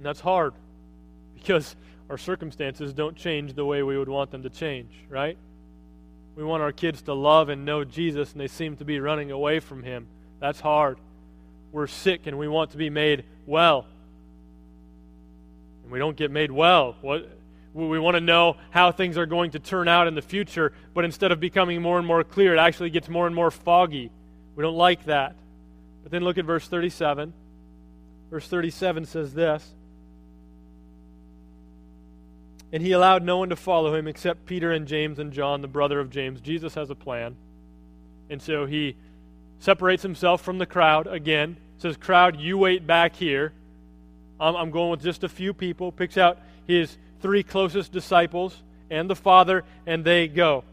And 0.00 0.06
that's 0.06 0.20
hard 0.20 0.54
because 1.34 1.76
our 2.08 2.16
circumstances 2.16 2.94
don't 2.94 3.14
change 3.14 3.52
the 3.52 3.66
way 3.66 3.82
we 3.82 3.98
would 3.98 4.08
want 4.08 4.30
them 4.30 4.44
to 4.44 4.48
change, 4.48 4.90
right? 5.10 5.36
We 6.36 6.42
want 6.42 6.62
our 6.62 6.72
kids 6.72 7.02
to 7.02 7.12
love 7.12 7.50
and 7.50 7.66
know 7.66 7.84
Jesus, 7.84 8.32
and 8.32 8.40
they 8.40 8.46
seem 8.48 8.78
to 8.78 8.84
be 8.86 8.98
running 8.98 9.30
away 9.30 9.60
from 9.60 9.82
Him. 9.82 10.06
That's 10.38 10.58
hard. 10.58 10.96
We're 11.70 11.86
sick 11.86 12.26
and 12.26 12.38
we 12.38 12.48
want 12.48 12.70
to 12.70 12.78
be 12.78 12.88
made 12.88 13.24
well. 13.44 13.84
And 15.82 15.92
we 15.92 15.98
don't 15.98 16.16
get 16.16 16.30
made 16.30 16.50
well. 16.50 16.96
What 17.02 17.28
we 17.74 17.98
want 17.98 18.14
to 18.14 18.22
know 18.22 18.56
how 18.70 18.92
things 18.92 19.18
are 19.18 19.26
going 19.26 19.50
to 19.50 19.58
turn 19.58 19.86
out 19.86 20.06
in 20.06 20.14
the 20.14 20.22
future, 20.22 20.72
but 20.94 21.04
instead 21.04 21.30
of 21.30 21.40
becoming 21.40 21.82
more 21.82 21.98
and 21.98 22.06
more 22.06 22.24
clear, 22.24 22.54
it 22.54 22.58
actually 22.58 22.88
gets 22.88 23.10
more 23.10 23.26
and 23.26 23.36
more 23.36 23.50
foggy. 23.50 24.10
We 24.56 24.62
don't 24.62 24.78
like 24.78 25.04
that. 25.04 25.36
But 26.02 26.10
then 26.10 26.24
look 26.24 26.38
at 26.38 26.46
verse 26.46 26.66
37. 26.66 27.34
Verse 28.30 28.48
37 28.48 29.04
says 29.04 29.34
this 29.34 29.74
And 32.72 32.82
he 32.82 32.92
allowed 32.92 33.22
no 33.22 33.38
one 33.38 33.48
to 33.48 33.56
follow 33.56 33.94
him 33.94 34.06
except 34.06 34.46
Peter 34.46 34.70
and 34.70 34.86
James 34.86 35.18
and 35.18 35.32
John, 35.32 35.60
the 35.60 35.68
brother 35.68 35.98
of 35.98 36.10
James. 36.10 36.40
Jesus 36.40 36.74
has 36.74 36.90
a 36.90 36.94
plan. 36.94 37.36
And 38.28 38.40
so 38.40 38.66
he 38.66 38.96
separates 39.58 40.02
himself 40.02 40.40
from 40.40 40.58
the 40.58 40.66
crowd 40.66 41.06
again. 41.06 41.56
Says, 41.78 41.96
Crowd, 41.96 42.38
you 42.38 42.58
wait 42.58 42.86
back 42.86 43.16
here. 43.16 43.52
I'm, 44.38 44.54
I'm 44.54 44.70
going 44.70 44.90
with 44.90 45.02
just 45.02 45.24
a 45.24 45.28
few 45.28 45.52
people. 45.52 45.90
Picks 45.90 46.16
out 46.16 46.38
his 46.66 46.96
three 47.20 47.42
closest 47.42 47.92
disciples 47.92 48.62
and 48.90 49.08
the 49.08 49.16
Father, 49.16 49.64
and 49.86 50.04
they 50.04 50.28
go. 50.28 50.64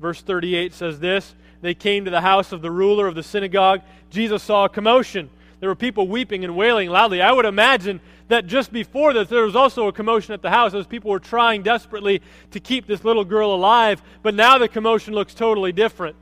Verse 0.00 0.20
38 0.22 0.72
says 0.72 1.00
this 1.00 1.34
They 1.60 1.74
came 1.74 2.04
to 2.04 2.10
the 2.10 2.20
house 2.20 2.52
of 2.52 2.62
the 2.62 2.70
ruler 2.70 3.06
of 3.06 3.14
the 3.14 3.22
synagogue. 3.22 3.82
Jesus 4.10 4.42
saw 4.42 4.64
a 4.64 4.68
commotion. 4.68 5.30
There 5.60 5.68
were 5.68 5.76
people 5.76 6.08
weeping 6.08 6.44
and 6.44 6.56
wailing 6.56 6.88
loudly. 6.88 7.20
I 7.20 7.32
would 7.32 7.44
imagine 7.44 8.00
that 8.28 8.46
just 8.46 8.72
before 8.72 9.12
this, 9.12 9.28
there 9.28 9.44
was 9.44 9.56
also 9.56 9.88
a 9.88 9.92
commotion 9.92 10.32
at 10.32 10.40
the 10.40 10.50
house 10.50 10.72
as 10.72 10.86
people 10.86 11.10
were 11.10 11.20
trying 11.20 11.62
desperately 11.62 12.22
to 12.52 12.60
keep 12.60 12.86
this 12.86 13.04
little 13.04 13.24
girl 13.24 13.54
alive. 13.54 14.02
But 14.22 14.34
now 14.34 14.56
the 14.56 14.68
commotion 14.68 15.14
looks 15.14 15.34
totally 15.34 15.72
different. 15.72 16.16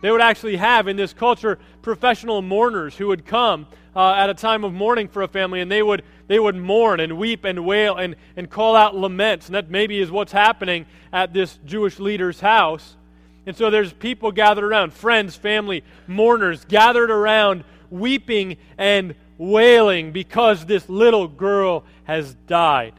They 0.00 0.12
would 0.12 0.20
actually 0.20 0.56
have 0.56 0.86
in 0.86 0.96
this 0.96 1.12
culture 1.12 1.58
professional 1.82 2.40
mourners 2.40 2.96
who 2.96 3.08
would 3.08 3.26
come 3.26 3.66
uh, 3.96 4.12
at 4.12 4.30
a 4.30 4.34
time 4.34 4.62
of 4.62 4.72
mourning 4.72 5.08
for 5.08 5.22
a 5.22 5.28
family 5.28 5.60
and 5.60 5.70
they 5.70 5.82
would, 5.82 6.04
they 6.28 6.38
would 6.38 6.54
mourn 6.54 7.00
and 7.00 7.18
weep 7.18 7.44
and 7.44 7.64
wail 7.64 7.96
and, 7.96 8.14
and 8.36 8.48
call 8.48 8.76
out 8.76 8.94
laments. 8.94 9.46
And 9.46 9.56
that 9.56 9.70
maybe 9.70 9.98
is 9.98 10.10
what's 10.10 10.30
happening 10.30 10.86
at 11.12 11.32
this 11.32 11.58
Jewish 11.64 11.98
leader's 11.98 12.38
house. 12.38 12.96
And 13.44 13.56
so 13.56 13.70
there's 13.70 13.92
people 13.92 14.30
gathered 14.30 14.64
around, 14.64 14.92
friends, 14.92 15.34
family, 15.34 15.82
mourners 16.06 16.64
gathered 16.66 17.10
around, 17.10 17.64
weeping 17.90 18.56
and 18.76 19.14
wailing 19.38 20.12
because 20.12 20.66
this 20.66 20.88
little 20.88 21.28
girl 21.28 21.84
has 22.04 22.34
died. 22.46 22.94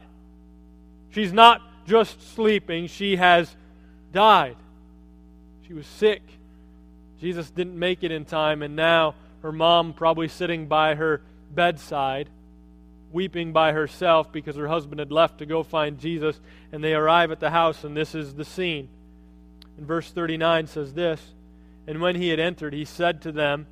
She's 1.10 1.32
not 1.32 1.60
just 1.86 2.34
sleeping, 2.34 2.86
she 2.86 3.16
has 3.16 3.54
died. 4.12 4.56
She 5.66 5.74
was 5.74 5.86
sick. 5.86 6.22
Jesus 7.20 7.50
didn't 7.50 7.78
make 7.78 8.02
it 8.02 8.10
in 8.10 8.24
time, 8.24 8.62
and 8.62 8.74
now 8.74 9.14
her 9.42 9.52
mom 9.52 9.92
probably 9.92 10.28
sitting 10.28 10.66
by 10.66 10.94
her 10.94 11.20
bedside, 11.54 12.28
weeping 13.12 13.52
by 13.52 13.72
herself 13.72 14.32
because 14.32 14.56
her 14.56 14.68
husband 14.68 15.00
had 15.00 15.12
left 15.12 15.38
to 15.38 15.46
go 15.46 15.62
find 15.62 15.98
Jesus, 15.98 16.40
and 16.72 16.82
they 16.82 16.94
arrive 16.94 17.30
at 17.30 17.40
the 17.40 17.50
house, 17.50 17.84
and 17.84 17.96
this 17.96 18.14
is 18.14 18.34
the 18.34 18.44
scene. 18.44 18.88
And 19.76 19.86
verse 19.86 20.10
39 20.10 20.66
says 20.66 20.94
this 20.94 21.20
And 21.86 22.00
when 22.00 22.16
he 22.16 22.28
had 22.28 22.40
entered, 22.40 22.72
he 22.72 22.84
said 22.84 23.22
to 23.22 23.32
them, 23.32 23.66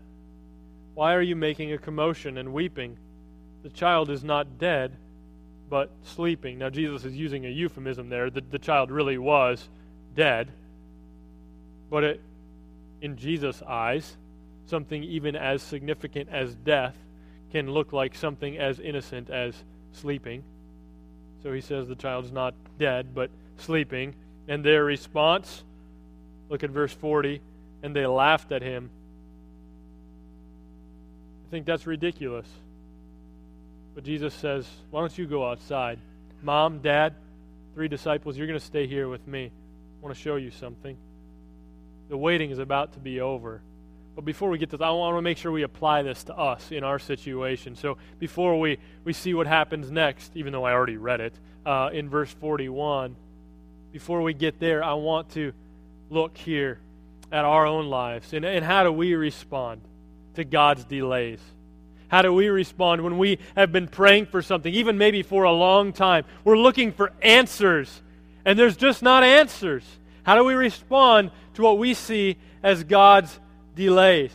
Why 0.99 1.15
are 1.15 1.23
you 1.23 1.37
making 1.37 1.73
a 1.73 1.79
commotion 1.79 2.39
and 2.39 2.53
weeping? 2.53 2.97
The 3.63 3.69
child 3.69 4.11
is 4.11 4.25
not 4.25 4.59
dead, 4.59 4.97
but 5.71 5.93
sleeping. 6.03 6.59
Now, 6.59 6.71
Jesus 6.71 7.05
is 7.05 7.15
using 7.15 7.47
a 7.47 7.49
euphemism 7.49 8.09
there. 8.09 8.31
The, 8.31 8.41
the 8.41 8.59
child 8.59 8.91
really 8.91 9.17
was 9.17 9.69
dead. 10.17 10.51
But 11.89 12.03
it, 12.03 12.21
in 13.01 13.17
Jesus' 13.17 13.63
eyes, 13.63 14.17
something 14.67 15.05
even 15.05 15.37
as 15.37 15.63
significant 15.63 16.31
as 16.33 16.57
death 16.57 16.97
can 17.53 17.71
look 17.71 17.93
like 17.93 18.17
something 18.17 18.59
as 18.59 18.81
innocent 18.81 19.31
as 19.31 19.55
sleeping. 19.93 20.43
So 21.45 21.53
he 21.53 21.61
says 21.61 21.87
the 21.87 21.95
child's 21.95 22.33
not 22.33 22.55
dead, 22.77 23.15
but 23.15 23.31
sleeping. 23.57 24.17
And 24.49 24.65
their 24.65 24.85
response, 24.85 25.63
look 26.49 26.65
at 26.65 26.71
verse 26.71 26.93
40, 26.93 27.41
and 27.85 27.95
they 27.95 28.05
laughed 28.05 28.51
at 28.51 28.63
him. 28.63 28.91
Think 31.51 31.67
that's 31.67 31.87
ridiculous. 31.87 32.47
But 33.95 34.05
Jesus 34.05 34.35
says, 34.35 34.69
Why 34.91 35.01
don't 35.01 35.17
you 35.17 35.27
go 35.27 35.49
outside? 35.49 35.99
Mom, 36.43 36.81
Dad, 36.81 37.15
three 37.75 37.89
disciples, 37.89 38.37
you're 38.37 38.47
going 38.47 38.59
to 38.59 38.65
stay 38.65 38.87
here 38.87 39.09
with 39.09 39.27
me. 39.27 39.47
I 39.47 40.05
want 40.05 40.15
to 40.15 40.21
show 40.21 40.37
you 40.37 40.51
something. 40.51 40.97
The 42.09 42.17
waiting 42.17 42.51
is 42.51 42.59
about 42.59 42.93
to 42.93 43.01
be 43.01 43.21
over. 43.21 43.61
But 44.15 44.25
before 44.25 44.51
we 44.51 44.59
get 44.59 44.71
to 44.71 44.85
I 44.85 44.91
want 44.91 45.17
to 45.17 45.23
make 45.23 45.39
sure 45.39 45.53
we 45.53 45.63
apply 45.63 46.03
this 46.03 46.25
to 46.25 46.37
us 46.37 46.73
in 46.73 46.85
our 46.85 46.99
situation. 46.99 47.77
So 47.77 47.99
before 48.19 48.59
we, 48.59 48.79
we 49.05 49.13
see 49.13 49.33
what 49.33 49.47
happens 49.47 49.91
next, 49.91 50.33
even 50.35 50.53
though 50.53 50.65
I 50.65 50.73
already 50.73 50.97
read 50.97 51.21
it 51.21 51.35
uh, 51.65 51.91
in 51.93 52.09
verse 52.09 52.33
41, 52.33 53.15
before 53.93 54.23
we 54.23 54.35
get 54.35 54.59
there, 54.59 54.83
I 54.83 54.95
want 54.95 55.31
to 55.31 55.53
look 56.11 56.37
here 56.37 56.81
at 57.31 57.45
our 57.45 57.67
own 57.67 57.87
lives 57.87 58.33
and, 58.33 58.45
and 58.45 58.65
how 58.65 58.83
do 58.83 58.91
we 58.91 59.15
respond 59.15 59.83
to 60.39 60.45
God's 60.45 60.85
delays. 60.85 61.41
How 62.09 62.23
do 62.23 62.33
we 62.33 62.49
respond 62.49 63.03
when 63.03 63.19
we 63.19 63.39
have 63.55 63.71
been 63.71 63.87
praying 63.87 64.27
for 64.27 64.41
something, 64.41 64.73
even 64.73 64.97
maybe 64.97 65.23
for 65.23 65.45
a 65.45 65.53
long 65.53 65.93
time? 65.93 66.25
We're 66.43 66.57
looking 66.57 66.93
for 66.93 67.13
answers, 67.21 68.03
and 68.45 68.59
there's 68.59 68.77
just 68.77 69.03
not 69.03 69.23
answers. 69.23 69.85
How 70.23 70.35
do 70.35 70.45
we 70.45 70.55
respond 70.55 71.31
to 71.55 71.63
what 71.63 71.79
we 71.79 71.95
see 71.95 72.39
as 72.63 72.83
God's 72.85 73.39
delays? 73.75 74.33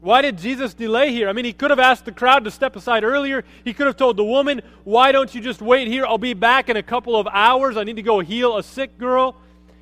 Why 0.00 0.22
did 0.22 0.38
Jesus 0.38 0.74
delay 0.74 1.12
here? 1.12 1.28
I 1.28 1.32
mean, 1.32 1.44
he 1.44 1.52
could 1.52 1.70
have 1.70 1.78
asked 1.78 2.04
the 2.04 2.12
crowd 2.12 2.44
to 2.44 2.50
step 2.50 2.74
aside 2.74 3.04
earlier. 3.04 3.44
He 3.64 3.72
could 3.72 3.86
have 3.86 3.96
told 3.96 4.16
the 4.16 4.24
woman, 4.24 4.60
Why 4.82 5.12
don't 5.12 5.32
you 5.32 5.40
just 5.40 5.62
wait 5.62 5.86
here? 5.86 6.04
I'll 6.04 6.18
be 6.18 6.34
back 6.34 6.68
in 6.68 6.76
a 6.76 6.82
couple 6.82 7.14
of 7.14 7.28
hours. 7.28 7.76
I 7.76 7.84
need 7.84 7.96
to 7.96 8.02
go 8.02 8.18
heal 8.20 8.56
a 8.56 8.64
sick 8.64 8.98
girl. 8.98 9.36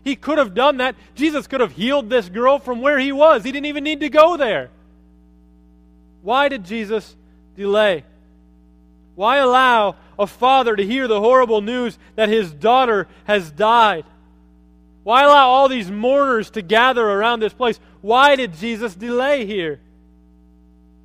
He 0.04 0.16
could 0.16 0.38
have 0.38 0.54
done 0.54 0.78
that. 0.78 0.94
Jesus 1.14 1.46
could 1.46 1.60
have 1.60 1.72
healed 1.72 2.10
this 2.10 2.28
girl 2.28 2.58
from 2.58 2.80
where 2.80 2.98
he 2.98 3.12
was. 3.12 3.44
He 3.44 3.52
didn't 3.52 3.66
even 3.66 3.84
need 3.84 4.00
to 4.00 4.08
go 4.08 4.36
there. 4.36 4.70
Why 6.22 6.48
did 6.48 6.64
Jesus 6.64 7.16
delay? 7.56 8.04
Why 9.14 9.38
allow 9.38 9.96
a 10.18 10.26
father 10.26 10.76
to 10.76 10.84
hear 10.84 11.08
the 11.08 11.20
horrible 11.20 11.60
news 11.60 11.98
that 12.16 12.28
his 12.28 12.52
daughter 12.52 13.08
has 13.24 13.50
died? 13.50 14.04
Why 15.02 15.24
allow 15.24 15.48
all 15.48 15.68
these 15.68 15.90
mourners 15.90 16.50
to 16.50 16.62
gather 16.62 17.06
around 17.06 17.40
this 17.40 17.52
place? 17.52 17.80
Why 18.00 18.36
did 18.36 18.54
Jesus 18.54 18.94
delay 18.94 19.46
here? 19.46 19.80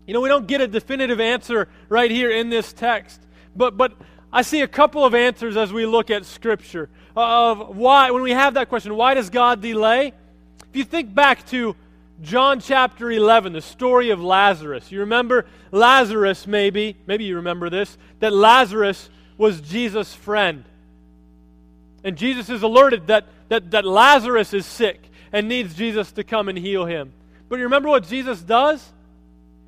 You 0.06 0.14
know, 0.14 0.22
we 0.22 0.30
don't 0.30 0.48
get 0.48 0.62
a 0.62 0.68
definitive 0.68 1.20
answer 1.20 1.68
right 1.90 2.12
here 2.12 2.30
in 2.30 2.50
this 2.50 2.72
text, 2.74 3.22
but, 3.56 3.76
but 3.76 3.94
I 4.32 4.42
see 4.42 4.62
a 4.62 4.68
couple 4.68 5.04
of 5.04 5.16
answers 5.16 5.58
as 5.58 5.74
we 5.74 5.86
look 5.86 6.12
at 6.12 6.26
Scripture 6.26 6.90
of 7.16 7.76
why, 7.76 8.12
when 8.12 8.22
we 8.22 8.32
have 8.32 8.56
that 8.56 8.70
question, 8.70 8.96
why 8.96 9.14
does 9.14 9.30
God 9.30 9.62
delay? 9.62 10.14
If 10.70 10.76
you 10.76 10.84
think 10.84 11.14
back 11.14 11.46
to 11.48 11.76
John 12.22 12.60
chapter 12.60 13.12
11, 13.12 13.54
the 13.54 13.62
story 13.62 14.10
of 14.10 14.22
Lazarus. 14.22 14.92
You 14.92 15.02
remember 15.02 15.46
Lazarus, 15.72 16.48
maybe, 16.48 16.96
maybe 17.06 17.26
you 17.26 17.38
remember 17.38 17.70
this, 17.70 17.98
that 18.20 18.32
Lazarus 18.32 19.10
was 19.38 19.60
Jesus' 19.62 20.14
friend. 20.14 20.64
And 22.04 22.18
Jesus 22.18 22.50
is 22.50 22.64
alerted 22.64 23.08
that, 23.08 23.26
that, 23.50 23.72
that 23.72 23.86
Lazarus 23.86 24.54
is 24.54 24.66
sick 24.66 25.10
and 25.34 25.50
needs 25.50 25.76
Jesus 25.76 26.12
to 26.14 26.24
come 26.24 26.48
and 26.48 26.58
heal 26.58 26.86
him. 26.86 27.12
But 27.50 27.58
you 27.58 27.64
remember 27.64 27.90
what 27.90 28.08
Jesus 28.08 28.42
does? 28.42 28.94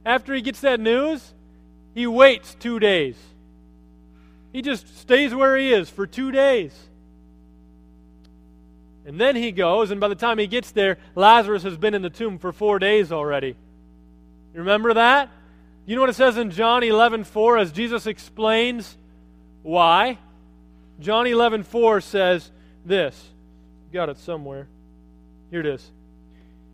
After 0.06 0.34
he 0.34 0.42
gets 0.42 0.62
that 0.62 0.80
news, 0.80 1.34
he 1.94 2.08
waits 2.08 2.56
two 2.56 2.80
days. 2.80 3.18
He 4.54 4.62
just 4.62 4.98
stays 5.00 5.36
where 5.36 5.58
he 5.58 5.74
is 5.74 5.90
for 5.90 6.08
two 6.08 6.32
days. 6.32 6.74
And 9.08 9.20
then 9.20 9.38
he 9.38 9.54
goes, 9.54 9.90
and 9.90 10.02
by 10.02 10.10
the 10.10 10.16
time 10.16 10.38
he 10.38 10.48
gets 10.48 10.72
there, 10.72 10.98
Lazarus 11.16 11.64
has 11.64 11.78
been 11.78 11.94
in 11.94 12.02
the 12.02 12.10
tomb 12.10 12.38
for 12.38 12.52
four 12.52 12.78
days 12.78 13.10
already. 13.14 13.56
You 14.54 14.60
remember 14.60 14.94
that? 14.94 15.32
You 15.86 15.96
know 15.96 16.02
what 16.02 16.10
it 16.10 16.18
says 16.18 16.36
in 16.36 16.52
John 16.52 16.84
11 16.84 17.24
4 17.24 17.58
as 17.58 17.72
Jesus 17.72 18.06
explains 18.06 18.98
why? 19.64 20.20
John 21.00 21.26
11 21.26 21.64
4 21.64 22.02
says 22.02 22.52
this. 22.86 23.30
Got 23.94 24.10
it 24.10 24.18
somewhere. 24.18 24.68
Here 25.52 25.62
it 25.62 25.66
is. 25.66 25.90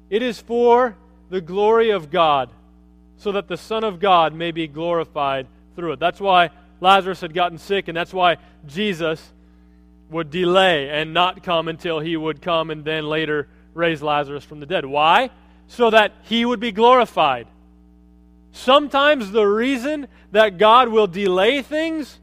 It 0.10 0.24
is 0.24 0.42
for 0.42 0.98
the 1.30 1.40
glory 1.42 1.92
of 1.92 2.10
God, 2.10 2.50
so 3.18 3.32
that 3.34 3.48
the 3.48 3.58
Son 3.58 3.84
of 3.84 4.00
God 4.00 4.34
may 4.34 4.52
be 4.52 4.68
glorified 4.68 5.46
through 5.76 5.94
it. 5.94 6.00
That's 6.00 6.20
why 6.20 6.50
Lazarus 6.80 7.22
had 7.22 7.36
gotten 7.36 7.60
sick, 7.60 7.88
and 7.88 7.96
that's 7.96 8.14
why 8.14 8.38
Jesus 8.66 9.34
would 10.14 10.30
delay 10.30 10.90
and 10.90 11.14
not 11.14 11.44
come 11.44 11.68
until 11.68 12.00
he 12.00 12.16
would 12.16 12.42
come 12.42 12.70
and 12.70 12.86
then 12.86 13.06
later 13.06 13.48
raise 13.74 14.02
Lazarus 14.02 14.44
from 14.44 14.60
the 14.60 14.66
dead. 14.66 14.86
Why? 14.86 15.30
So 15.68 15.90
that 15.90 16.14
he 16.24 16.46
would 16.46 16.60
be 16.60 16.72
glorified. 16.72 17.48
Sometimes 18.52 19.32
the 19.32 19.46
reason 19.46 20.08
that 20.32 20.58
God 20.58 20.90
will 20.90 21.08
delay 21.08 21.62
things 21.62 22.20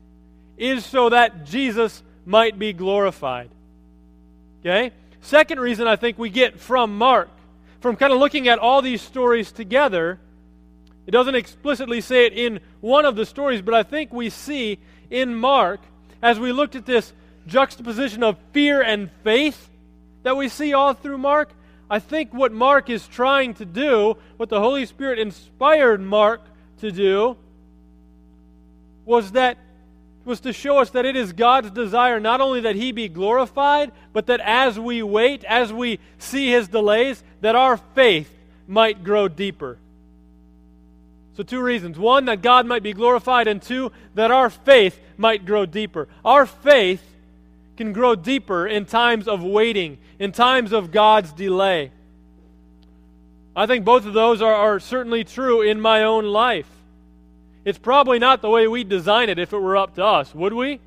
is 0.56 0.84
so 0.84 1.08
that 1.08 1.44
Jesus 1.44 2.02
might 2.24 2.58
be 2.58 2.72
glorified. 2.72 3.50
Okay? 4.60 4.92
Second 5.20 5.58
reason 5.58 5.86
I 5.86 5.96
think 5.96 6.18
we 6.18 6.30
get 6.30 6.60
from 6.60 6.96
Mark, 6.96 7.28
from 7.80 7.96
kind 7.96 8.12
of 8.12 8.18
looking 8.18 8.46
at 8.46 8.58
all 8.58 8.80
these 8.80 9.02
stories 9.02 9.50
together, 9.52 10.20
it 11.06 11.10
doesn't 11.10 11.34
explicitly 11.34 12.00
say 12.00 12.26
it 12.26 12.32
in 12.32 12.60
one 12.80 13.04
of 13.04 13.16
the 13.16 13.26
stories, 13.26 13.62
but 13.62 13.74
I 13.74 13.82
think 13.82 14.12
we 14.12 14.30
see 14.30 14.78
in 15.10 15.34
Mark, 15.34 15.80
as 16.22 16.38
we 16.38 16.52
looked 16.52 16.76
at 16.76 16.86
this 16.86 17.12
juxtaposition 17.46 18.22
of 18.22 18.36
fear 18.52 18.82
and 18.82 19.10
faith 19.24 19.68
that 20.22 20.36
we 20.36 20.48
see 20.48 20.72
all 20.72 20.94
through 20.94 21.18
Mark, 21.18 21.50
I 21.88 21.98
think 21.98 22.32
what 22.32 22.52
Mark 22.52 22.88
is 22.88 23.06
trying 23.08 23.54
to 23.54 23.64
do, 23.64 24.16
what 24.36 24.48
the 24.48 24.60
Holy 24.60 24.86
Spirit 24.86 25.18
inspired 25.18 26.00
Mark 26.00 26.40
to 26.78 26.92
do, 26.92 27.36
was 29.04 29.32
that 29.32 29.58
was 30.24 30.40
to 30.40 30.52
show 30.52 30.78
us 30.78 30.90
that 30.90 31.06
it 31.06 31.16
is 31.16 31.32
God's 31.32 31.70
desire 31.70 32.20
not 32.20 32.40
only 32.40 32.60
that 32.60 32.76
he 32.76 32.92
be 32.92 33.08
glorified, 33.08 33.90
but 34.12 34.26
that 34.26 34.40
as 34.40 34.78
we 34.78 35.02
wait, 35.02 35.42
as 35.44 35.72
we 35.72 35.98
see 36.18 36.50
his 36.50 36.68
delays, 36.68 37.24
that 37.40 37.56
our 37.56 37.76
faith 37.76 38.30
might 38.68 39.02
grow 39.02 39.28
deeper. 39.28 39.78
So, 41.36 41.42
two 41.42 41.62
reasons. 41.62 41.98
One, 41.98 42.26
that 42.26 42.42
God 42.42 42.66
might 42.66 42.82
be 42.82 42.92
glorified, 42.92 43.48
and 43.48 43.62
two, 43.62 43.92
that 44.14 44.30
our 44.30 44.50
faith 44.50 45.00
might 45.16 45.46
grow 45.46 45.64
deeper. 45.64 46.06
Our 46.24 46.44
faith 46.44 47.02
can 47.80 47.94
grow 47.94 48.14
deeper 48.14 48.66
in 48.66 48.84
times 48.84 49.26
of 49.26 49.42
waiting, 49.42 49.96
in 50.18 50.32
times 50.32 50.70
of 50.70 50.90
God's 50.90 51.32
delay. 51.32 51.90
I 53.56 53.64
think 53.64 53.86
both 53.86 54.04
of 54.04 54.12
those 54.12 54.42
are, 54.42 54.54
are 54.54 54.78
certainly 54.78 55.24
true 55.24 55.62
in 55.62 55.80
my 55.80 56.02
own 56.02 56.26
life. 56.26 56.68
It's 57.64 57.78
probably 57.78 58.18
not 58.18 58.42
the 58.42 58.50
way 58.50 58.68
we'd 58.68 58.90
design 58.90 59.30
it 59.30 59.38
if 59.38 59.54
it 59.54 59.58
were 59.58 59.78
up 59.78 59.94
to 59.94 60.04
us, 60.04 60.34
would 60.34 60.52
we? 60.52 60.78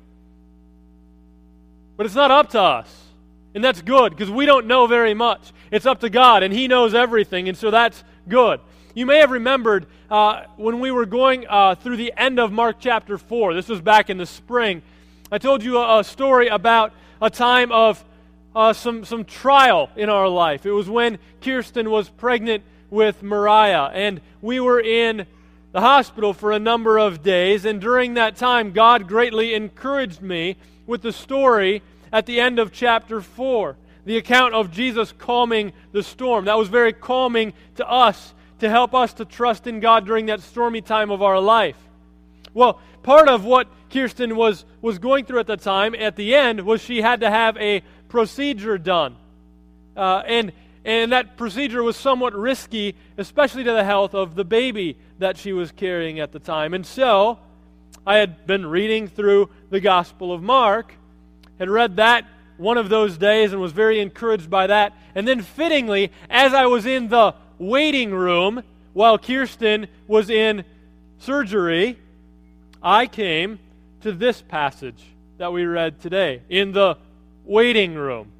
But 1.96 2.06
it's 2.06 2.14
not 2.14 2.30
up 2.30 2.50
to 2.50 2.60
us. 2.60 3.06
And 3.56 3.64
that's 3.64 3.82
good 3.82 4.10
because 4.10 4.30
we 4.30 4.46
don't 4.46 4.68
know 4.68 4.86
very 4.86 5.14
much. 5.14 5.52
It's 5.72 5.86
up 5.86 5.98
to 6.02 6.08
God, 6.08 6.44
and 6.44 6.54
He 6.54 6.68
knows 6.68 6.94
everything, 6.94 7.48
and 7.48 7.58
so 7.58 7.72
that's 7.72 8.04
good. 8.28 8.60
You 8.94 9.04
may 9.04 9.18
have 9.18 9.32
remembered 9.32 9.86
uh, 10.08 10.44
when 10.56 10.78
we 10.78 10.92
were 10.92 11.06
going 11.06 11.44
uh, 11.48 11.74
through 11.74 11.96
the 11.96 12.14
end 12.16 12.38
of 12.38 12.52
Mark 12.52 12.76
chapter 12.78 13.18
4, 13.18 13.52
this 13.52 13.68
was 13.68 13.80
back 13.80 14.10
in 14.10 14.16
the 14.16 14.26
spring. 14.26 14.82
I 15.34 15.38
told 15.38 15.64
you 15.64 15.78
a, 15.78 15.98
a 15.98 16.04
story 16.04 16.46
about 16.46 16.92
a 17.20 17.28
time 17.28 17.72
of 17.72 18.04
uh, 18.54 18.72
some, 18.72 19.04
some 19.04 19.24
trial 19.24 19.90
in 19.96 20.08
our 20.08 20.28
life. 20.28 20.64
It 20.64 20.70
was 20.70 20.88
when 20.88 21.18
Kirsten 21.40 21.90
was 21.90 22.08
pregnant 22.08 22.62
with 22.88 23.20
Mariah, 23.20 23.90
and 23.92 24.20
we 24.40 24.60
were 24.60 24.78
in 24.78 25.26
the 25.72 25.80
hospital 25.80 26.34
for 26.34 26.52
a 26.52 26.60
number 26.60 26.98
of 26.98 27.24
days. 27.24 27.64
And 27.64 27.80
during 27.80 28.14
that 28.14 28.36
time, 28.36 28.70
God 28.70 29.08
greatly 29.08 29.54
encouraged 29.54 30.22
me 30.22 30.54
with 30.86 31.02
the 31.02 31.12
story 31.12 31.82
at 32.12 32.26
the 32.26 32.38
end 32.38 32.60
of 32.60 32.70
chapter 32.70 33.20
4 33.20 33.74
the 34.04 34.16
account 34.16 34.54
of 34.54 34.70
Jesus 34.70 35.10
calming 35.10 35.72
the 35.90 36.04
storm. 36.04 36.44
That 36.44 36.58
was 36.58 36.68
very 36.68 36.92
calming 36.92 37.54
to 37.74 37.90
us 37.90 38.34
to 38.60 38.70
help 38.70 38.94
us 38.94 39.14
to 39.14 39.24
trust 39.24 39.66
in 39.66 39.80
God 39.80 40.06
during 40.06 40.26
that 40.26 40.42
stormy 40.42 40.80
time 40.80 41.10
of 41.10 41.22
our 41.22 41.40
life. 41.40 41.76
Well, 42.52 42.78
part 43.02 43.28
of 43.28 43.44
what 43.44 43.66
Kirsten 43.94 44.34
was, 44.34 44.64
was 44.82 44.98
going 44.98 45.24
through 45.24 45.38
at 45.38 45.46
the 45.46 45.56
time, 45.56 45.94
at 45.94 46.16
the 46.16 46.34
end, 46.34 46.60
was 46.62 46.82
she 46.82 47.00
had 47.00 47.20
to 47.20 47.30
have 47.30 47.56
a 47.58 47.80
procedure 48.08 48.76
done. 48.76 49.14
Uh, 49.96 50.20
and, 50.26 50.52
and 50.84 51.12
that 51.12 51.36
procedure 51.36 51.80
was 51.80 51.96
somewhat 51.96 52.34
risky, 52.34 52.96
especially 53.16 53.62
to 53.62 53.70
the 53.70 53.84
health 53.84 54.12
of 54.12 54.34
the 54.34 54.44
baby 54.44 54.98
that 55.20 55.36
she 55.38 55.52
was 55.52 55.70
carrying 55.70 56.18
at 56.18 56.32
the 56.32 56.40
time. 56.40 56.74
And 56.74 56.84
so, 56.84 57.38
I 58.04 58.16
had 58.16 58.48
been 58.48 58.66
reading 58.66 59.06
through 59.06 59.48
the 59.70 59.78
Gospel 59.78 60.32
of 60.32 60.42
Mark, 60.42 60.92
had 61.60 61.70
read 61.70 61.96
that 61.96 62.26
one 62.56 62.78
of 62.78 62.88
those 62.88 63.16
days 63.16 63.52
and 63.52 63.60
was 63.60 63.70
very 63.70 64.00
encouraged 64.00 64.50
by 64.50 64.66
that. 64.66 64.92
And 65.14 65.26
then, 65.26 65.40
fittingly, 65.40 66.10
as 66.28 66.52
I 66.52 66.66
was 66.66 66.84
in 66.84 67.08
the 67.08 67.36
waiting 67.58 68.12
room 68.12 68.64
while 68.92 69.18
Kirsten 69.18 69.86
was 70.08 70.30
in 70.30 70.64
surgery, 71.18 71.96
I 72.82 73.06
came 73.06 73.60
to 74.04 74.12
this 74.12 74.42
passage 74.42 75.02
that 75.38 75.50
we 75.50 75.64
read 75.64 75.98
today 75.98 76.42
in 76.50 76.72
the 76.72 76.98
waiting 77.42 77.94
room. 77.94 78.30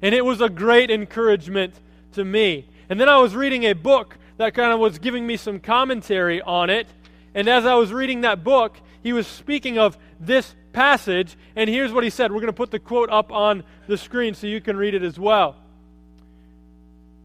And 0.00 0.14
it 0.14 0.24
was 0.24 0.40
a 0.40 0.48
great 0.48 0.90
encouragement 0.90 1.74
to 2.12 2.24
me. 2.24 2.66
And 2.88 2.98
then 2.98 3.06
I 3.06 3.18
was 3.18 3.34
reading 3.34 3.64
a 3.64 3.74
book 3.74 4.16
that 4.38 4.54
kind 4.54 4.72
of 4.72 4.80
was 4.80 4.98
giving 4.98 5.26
me 5.26 5.36
some 5.36 5.60
commentary 5.60 6.40
on 6.40 6.70
it. 6.70 6.86
And 7.34 7.48
as 7.48 7.66
I 7.66 7.74
was 7.74 7.92
reading 7.92 8.22
that 8.22 8.42
book, 8.42 8.78
he 9.02 9.12
was 9.12 9.26
speaking 9.26 9.78
of 9.78 9.98
this 10.18 10.54
passage. 10.72 11.36
And 11.54 11.68
here's 11.68 11.92
what 11.92 12.02
he 12.02 12.08
said. 12.08 12.32
We're 12.32 12.40
going 12.40 12.46
to 12.46 12.54
put 12.54 12.70
the 12.70 12.78
quote 12.78 13.10
up 13.10 13.30
on 13.30 13.62
the 13.88 13.98
screen 13.98 14.32
so 14.32 14.46
you 14.46 14.62
can 14.62 14.78
read 14.78 14.94
it 14.94 15.02
as 15.02 15.18
well. 15.18 15.54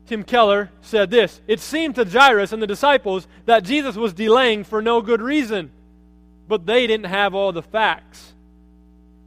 Tim 0.06 0.24
Keller 0.24 0.70
said 0.82 1.10
this 1.10 1.40
It 1.48 1.62
seemed 1.62 1.96
to 1.96 2.04
Jairus 2.04 2.52
and 2.52 2.62
the 2.62 2.68
disciples 2.68 3.26
that 3.46 3.64
Jesus 3.64 3.96
was 3.96 4.12
delaying 4.12 4.66
for 4.66 4.82
no 4.82 5.02
good 5.02 5.22
reason, 5.22 5.72
but 6.48 6.66
they 6.66 6.88
didn't 6.88 7.08
have 7.08 7.34
all 7.34 7.52
the 7.52 7.62
facts. 7.62 8.34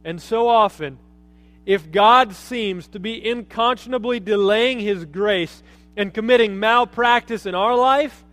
And 0.03 0.21
so 0.21 0.47
often, 0.47 0.97
if 1.65 1.91
God 1.91 2.33
seems 2.33 2.87
to 2.89 2.99
be 2.99 3.23
inconscionably 3.23 4.19
delaying 4.19 4.79
his 4.79 5.05
grace 5.05 5.61
and 5.95 6.13
committing 6.13 6.59
malpractice 6.59 7.45
in 7.45 7.53
our 7.53 7.75
life, 7.75 8.23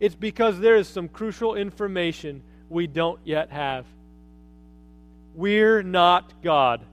it's 0.00 0.14
because 0.14 0.58
there 0.58 0.76
is 0.76 0.88
some 0.88 1.08
crucial 1.08 1.54
information 1.54 2.42
we 2.68 2.86
don't 2.86 3.20
yet 3.24 3.50
have. 3.50 3.86
We're 5.34 5.82
not 5.82 6.42
God, 6.42 6.84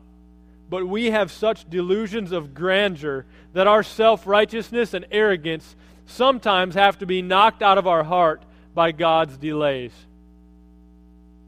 but 0.69 0.88
we 0.88 1.12
have 1.12 1.32
such 1.32 1.69
delusions 1.69 2.32
of 2.32 2.53
grandeur 2.53 3.25
that 3.53 3.67
our 3.67 3.84
self 3.84 4.27
righteousness 4.27 4.93
and 4.93 5.06
arrogance 5.12 5.75
sometimes 6.06 6.75
have 6.75 6.99
to 6.99 7.06
be 7.06 7.21
knocked 7.21 7.62
out 7.62 7.77
of 7.77 7.88
our 7.88 8.03
heart 8.03 8.43
by 8.73 8.91
God's 8.91 9.38
delays. 9.38 9.91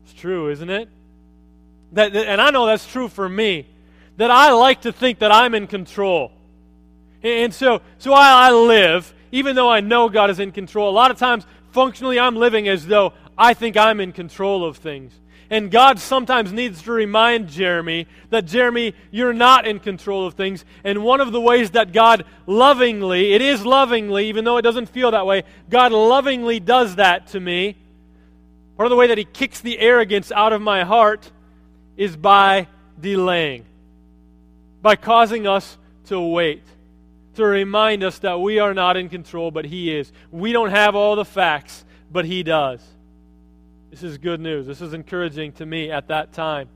It's 0.10 0.20
true, 0.20 0.50
isn't 0.50 0.70
it? 0.70 0.90
That, 1.92 2.16
and 2.16 2.42
I 2.42 2.50
know 2.50 2.66
that's 2.66 2.88
true 2.88 3.10
for 3.10 3.30
me, 3.30 3.68
that 4.18 4.32
I 4.32 4.52
like 4.54 4.82
to 4.82 4.92
think 4.92 5.20
that 5.20 5.32
I'm 5.32 5.54
in 5.54 5.68
control. 5.68 6.32
And 7.22 7.54
so, 7.54 7.82
so 8.00 8.14
I, 8.14 8.48
I 8.48 8.52
live, 8.52 9.14
even 9.32 9.56
though 9.56 9.70
I 9.70 9.82
know 9.82 10.10
God 10.10 10.32
is 10.32 10.40
in 10.40 10.52
control. 10.52 10.90
A 10.90 10.92
lot 10.92 11.12
of 11.12 11.18
times, 11.18 11.46
functionally, 11.72 12.20
I'm 12.20 12.36
living 12.36 12.68
as 12.68 12.88
though 12.88 13.14
I 13.38 13.54
think 13.54 13.78
I'm 13.78 14.00
in 14.00 14.12
control 14.12 14.66
of 14.66 14.78
things. 14.78 15.14
And 15.52 15.70
God 15.70 16.00
sometimes 16.00 16.52
needs 16.52 16.82
to 16.84 16.92
remind 16.92 17.48
Jeremy 17.48 18.08
that, 18.32 18.46
Jeremy, 18.46 18.96
you're 19.12 19.34
not 19.34 19.68
in 19.68 19.80
control 19.80 20.26
of 20.26 20.34
things. 20.34 20.66
And 20.84 21.04
one 21.04 21.22
of 21.22 21.32
the 21.32 21.42
ways 21.42 21.72
that 21.72 21.92
God 21.92 22.26
lovingly, 22.48 23.34
it 23.34 23.44
is 23.44 23.64
lovingly, 23.64 24.28
even 24.28 24.44
though 24.44 24.58
it 24.58 24.64
doesn't 24.64 24.90
feel 24.90 25.12
that 25.12 25.28
way, 25.28 25.44
God 25.70 25.92
lovingly 25.92 26.60
does 26.60 26.96
that 26.96 27.28
to 27.28 27.40
me. 27.40 27.78
Part 28.80 28.86
of 28.86 28.92
the 28.92 28.96
way 28.96 29.08
that 29.08 29.18
He 29.18 29.26
kicks 29.26 29.60
the 29.60 29.78
arrogance 29.78 30.32
out 30.32 30.54
of 30.54 30.62
my 30.62 30.86
heart 30.86 31.30
is 31.98 32.16
by 32.16 32.70
delaying, 32.98 33.66
by 34.82 34.96
causing 34.96 35.46
us 35.46 35.78
to 36.06 36.18
wait 36.22 36.64
to 37.34 37.44
remind 37.44 38.06
us 38.06 38.20
that 38.20 38.40
we 38.40 38.60
are 38.60 38.74
not 38.74 38.96
in 38.96 39.10
control, 39.10 39.52
but 39.52 39.66
He 39.66 39.94
is. 39.94 40.14
We 40.32 40.54
don't 40.54 40.70
have 40.70 40.96
all 40.96 41.18
the 41.18 41.26
facts, 41.26 41.84
but 42.10 42.24
He 42.24 42.42
does. 42.42 42.82
This 43.92 44.02
is 44.02 44.18
good 44.18 44.40
news. 44.40 44.66
This 44.66 44.80
is 44.80 44.94
encouraging 44.94 45.52
to 45.54 45.66
me 45.66 45.92
at 45.92 46.08
that 46.08 46.32
time. 46.32 46.70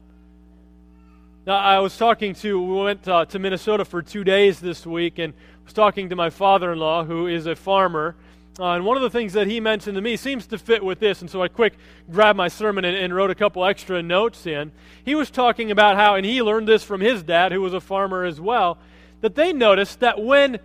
Now, 1.47 1.55
I 1.55 1.79
was 1.79 1.95
talking 1.95 2.35
to, 2.35 2.61
we 2.61 2.83
went 2.83 3.07
uh, 3.07 3.23
to 3.27 3.39
Minnesota 3.39 3.85
for 3.85 4.01
two 4.01 4.25
days 4.25 4.59
this 4.59 4.85
week 4.85 5.19
and 5.19 5.33
was 5.63 5.71
talking 5.71 6.09
to 6.09 6.17
my 6.17 6.29
father 6.29 6.73
in 6.73 6.79
law, 6.79 7.05
who 7.05 7.27
is 7.27 7.45
a 7.45 7.55
farmer. 7.55 8.17
Uh, 8.59 8.73
and 8.73 8.85
one 8.85 8.95
of 8.95 9.01
the 9.01 9.09
things 9.09 9.33
that 9.33 9.47
he 9.47 9.59
mentioned 9.59 9.95
to 9.95 10.01
me 10.01 10.15
seems 10.15 10.45
to 10.45 10.59
fit 10.59 10.83
with 10.85 10.99
this. 10.99 11.21
And 11.21 11.29
so 11.29 11.41
I 11.41 11.47
quick 11.47 11.73
grabbed 12.11 12.37
my 12.37 12.47
sermon 12.47 12.85
and, 12.85 12.95
and 12.95 13.15
wrote 13.15 13.31
a 13.31 13.35
couple 13.35 13.65
extra 13.65 14.03
notes 14.03 14.45
in. 14.45 14.71
He 15.03 15.15
was 15.15 15.31
talking 15.31 15.71
about 15.71 15.95
how, 15.95 16.15
and 16.15 16.25
he 16.25 16.41
learned 16.41 16.67
this 16.67 16.83
from 16.83 17.01
his 17.01 17.23
dad, 17.23 17.51
who 17.51 17.61
was 17.61 17.73
a 17.73 17.81
farmer 17.81 18.23
as 18.23 18.39
well, 18.39 18.77
that 19.21 19.33
they 19.33 19.53
noticed 19.53 20.01
that 20.01 20.21
when, 20.21 20.59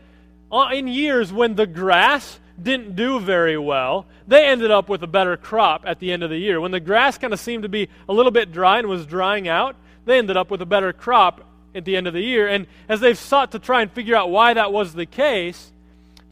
uh, 0.53 0.69
in 0.73 0.87
years 0.87 1.33
when 1.33 1.55
the 1.55 1.67
grass 1.67 2.39
didn't 2.63 2.95
do 2.95 3.21
very 3.21 3.57
well, 3.57 4.07
they 4.27 4.47
ended 4.47 4.71
up 4.71 4.91
with 4.91 5.03
a 5.03 5.07
better 5.07 5.37
crop 5.39 5.85
at 5.87 5.99
the 5.99 6.13
end 6.13 6.23
of 6.23 6.29
the 6.29 6.37
year. 6.37 6.61
When 6.61 6.73
the 6.73 6.81
grass 6.81 7.17
kind 7.17 7.33
of 7.33 7.41
seemed 7.41 7.63
to 7.63 7.69
be 7.71 7.89
a 8.09 8.13
little 8.13 8.33
bit 8.33 8.53
dry 8.53 8.79
and 8.79 8.89
was 8.89 9.07
drying 9.07 9.49
out, 9.49 9.77
they 10.05 10.19
ended 10.19 10.37
up 10.37 10.51
with 10.51 10.61
a 10.61 10.67
better 10.67 10.93
crop 10.93 11.47
at 11.75 11.87
the 11.87 11.97
end 11.97 12.07
of 12.07 12.13
the 12.13 12.21
year. 12.21 12.49
And 12.49 12.67
as 12.89 13.01
they've 13.01 13.17
sought 13.17 13.53
to 13.53 13.59
try 13.59 13.81
and 13.81 13.91
figure 13.91 14.17
out 14.17 14.31
why 14.31 14.55
that 14.55 14.73
was 14.73 14.93
the 14.93 15.07
case, 15.07 15.73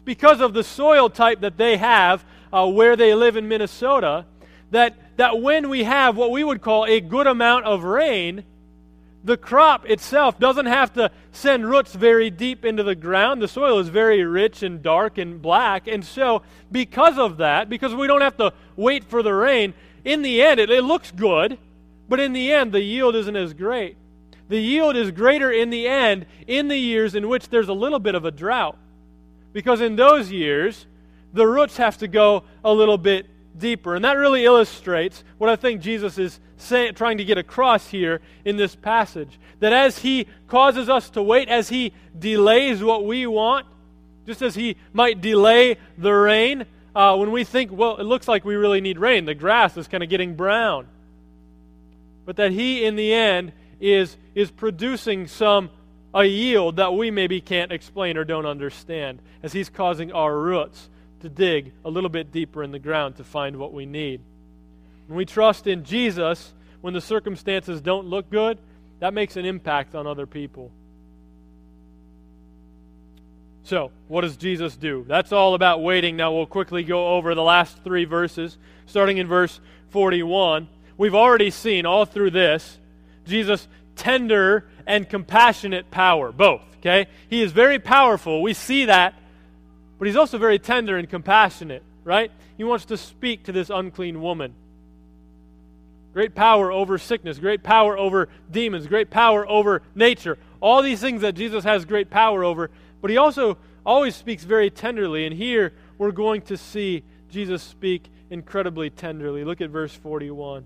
because 0.06 0.40
of 0.40 0.54
the 0.54 0.64
soil 0.64 1.10
type 1.10 1.40
that 1.42 1.58
they 1.58 1.76
have 1.76 2.24
uh, 2.50 2.66
where 2.66 2.96
they 2.96 3.14
live 3.14 3.36
in 3.36 3.46
Minnesota, 3.46 4.24
that, 4.70 4.96
that 5.18 5.42
when 5.42 5.68
we 5.68 5.84
have 5.84 6.16
what 6.16 6.30
we 6.30 6.42
would 6.42 6.62
call 6.62 6.86
a 6.86 7.00
good 7.00 7.26
amount 7.26 7.66
of 7.66 7.84
rain, 7.84 8.44
the 9.22 9.36
crop 9.36 9.84
itself 9.86 10.38
doesn't 10.38 10.66
have 10.66 10.92
to 10.94 11.10
send 11.32 11.68
roots 11.68 11.92
very 11.92 12.30
deep 12.30 12.64
into 12.64 12.84
the 12.84 12.94
ground. 12.94 13.42
The 13.42 13.48
soil 13.48 13.80
is 13.80 13.88
very 13.88 14.24
rich 14.24 14.62
and 14.62 14.80
dark 14.80 15.18
and 15.18 15.42
black. 15.42 15.88
And 15.88 16.04
so, 16.04 16.42
because 16.70 17.18
of 17.18 17.38
that, 17.38 17.68
because 17.68 17.94
we 17.94 18.06
don't 18.06 18.20
have 18.20 18.36
to 18.36 18.52
wait 18.76 19.04
for 19.04 19.22
the 19.24 19.34
rain, 19.34 19.74
in 20.04 20.22
the 20.22 20.40
end, 20.40 20.60
it, 20.60 20.70
it 20.70 20.84
looks 20.84 21.10
good, 21.10 21.58
but 22.08 22.20
in 22.20 22.32
the 22.32 22.52
end, 22.52 22.70
the 22.70 22.80
yield 22.80 23.16
isn't 23.16 23.36
as 23.36 23.52
great. 23.52 23.96
The 24.48 24.60
yield 24.60 24.94
is 24.94 25.10
greater 25.10 25.50
in 25.50 25.70
the 25.70 25.88
end 25.88 26.26
in 26.46 26.68
the 26.68 26.78
years 26.78 27.16
in 27.16 27.28
which 27.28 27.48
there's 27.48 27.68
a 27.68 27.74
little 27.74 27.98
bit 27.98 28.14
of 28.14 28.24
a 28.24 28.30
drought. 28.30 28.78
Because 29.56 29.80
in 29.80 29.96
those 29.96 30.30
years, 30.30 30.84
the 31.32 31.46
roots 31.46 31.78
have 31.78 31.96
to 32.00 32.08
go 32.08 32.44
a 32.62 32.70
little 32.70 32.98
bit 32.98 33.26
deeper. 33.58 33.94
And 33.94 34.04
that 34.04 34.18
really 34.18 34.44
illustrates 34.44 35.24
what 35.38 35.48
I 35.48 35.56
think 35.56 35.80
Jesus 35.80 36.18
is 36.18 36.40
trying 36.94 37.16
to 37.16 37.24
get 37.24 37.38
across 37.38 37.88
here 37.88 38.20
in 38.44 38.58
this 38.58 38.76
passage. 38.76 39.40
That 39.60 39.72
as 39.72 40.00
He 40.00 40.26
causes 40.46 40.90
us 40.90 41.08
to 41.08 41.22
wait, 41.22 41.48
as 41.48 41.70
He 41.70 41.94
delays 42.18 42.84
what 42.84 43.06
we 43.06 43.26
want, 43.26 43.64
just 44.26 44.42
as 44.42 44.54
He 44.54 44.76
might 44.92 45.22
delay 45.22 45.78
the 45.96 46.12
rain, 46.12 46.66
uh, 46.94 47.16
when 47.16 47.32
we 47.32 47.42
think, 47.42 47.72
well, 47.72 47.96
it 47.96 48.04
looks 48.04 48.28
like 48.28 48.44
we 48.44 48.56
really 48.56 48.82
need 48.82 48.98
rain, 48.98 49.24
the 49.24 49.34
grass 49.34 49.74
is 49.78 49.88
kind 49.88 50.02
of 50.02 50.10
getting 50.10 50.34
brown. 50.34 50.86
But 52.26 52.36
that 52.36 52.52
He, 52.52 52.84
in 52.84 52.94
the 52.94 53.10
end, 53.10 53.54
is, 53.80 54.18
is 54.34 54.50
producing 54.50 55.26
some 55.26 55.70
a 56.16 56.24
yield 56.24 56.76
that 56.76 56.94
we 56.94 57.10
maybe 57.10 57.42
can't 57.42 57.70
explain 57.70 58.16
or 58.16 58.24
don't 58.24 58.46
understand 58.46 59.20
as 59.42 59.52
he's 59.52 59.68
causing 59.68 60.10
our 60.12 60.34
roots 60.34 60.88
to 61.20 61.28
dig 61.28 61.72
a 61.84 61.90
little 61.90 62.08
bit 62.08 62.32
deeper 62.32 62.62
in 62.62 62.72
the 62.72 62.78
ground 62.78 63.16
to 63.16 63.22
find 63.22 63.56
what 63.56 63.74
we 63.74 63.84
need. 63.84 64.22
When 65.08 65.18
we 65.18 65.26
trust 65.26 65.66
in 65.66 65.84
Jesus, 65.84 66.54
when 66.80 66.94
the 66.94 67.02
circumstances 67.02 67.82
don't 67.82 68.06
look 68.06 68.30
good, 68.30 68.58
that 69.00 69.12
makes 69.12 69.36
an 69.36 69.44
impact 69.44 69.94
on 69.94 70.06
other 70.06 70.26
people. 70.26 70.70
So, 73.64 73.90
what 74.08 74.22
does 74.22 74.38
Jesus 74.38 74.74
do? 74.74 75.04
That's 75.06 75.32
all 75.32 75.54
about 75.54 75.82
waiting. 75.82 76.16
Now, 76.16 76.32
we'll 76.32 76.46
quickly 76.46 76.82
go 76.82 77.08
over 77.16 77.34
the 77.34 77.42
last 77.42 77.82
three 77.84 78.06
verses, 78.06 78.56
starting 78.86 79.18
in 79.18 79.26
verse 79.26 79.60
41. 79.90 80.68
We've 80.96 81.14
already 81.14 81.50
seen 81.50 81.84
all 81.84 82.06
through 82.06 82.30
this 82.30 82.78
Jesus' 83.26 83.68
tender 83.96 84.68
and 84.86 85.08
compassionate 85.08 85.90
power, 85.90 86.32
both. 86.32 86.62
Okay? 86.78 87.06
He 87.28 87.42
is 87.42 87.52
very 87.52 87.78
powerful. 87.78 88.42
We 88.42 88.54
see 88.54 88.86
that, 88.86 89.14
but 89.98 90.06
he's 90.06 90.16
also 90.16 90.38
very 90.38 90.58
tender 90.58 90.96
and 90.96 91.08
compassionate, 91.08 91.82
right? 92.04 92.30
He 92.56 92.64
wants 92.64 92.86
to 92.86 92.96
speak 92.96 93.44
to 93.44 93.52
this 93.52 93.70
unclean 93.70 94.22
woman 94.22 94.54
great 96.16 96.34
power 96.34 96.72
over 96.72 96.96
sickness, 96.96 97.38
great 97.38 97.62
power 97.62 97.98
over 97.98 98.30
demons, 98.50 98.86
great 98.86 99.10
power 99.10 99.46
over 99.46 99.82
nature. 99.94 100.38
All 100.62 100.80
these 100.80 100.98
things 100.98 101.20
that 101.20 101.34
Jesus 101.34 101.62
has 101.64 101.84
great 101.84 102.08
power 102.08 102.42
over, 102.42 102.70
but 103.02 103.10
he 103.10 103.18
also 103.18 103.58
always 103.84 104.16
speaks 104.16 104.42
very 104.42 104.70
tenderly. 104.70 105.26
And 105.26 105.36
here 105.36 105.74
we're 105.98 106.12
going 106.12 106.40
to 106.42 106.56
see 106.56 107.02
Jesus 107.28 107.62
speak 107.62 108.08
incredibly 108.30 108.88
tenderly. 108.88 109.44
Look 109.44 109.60
at 109.60 109.68
verse 109.68 109.92
41. 109.92 110.64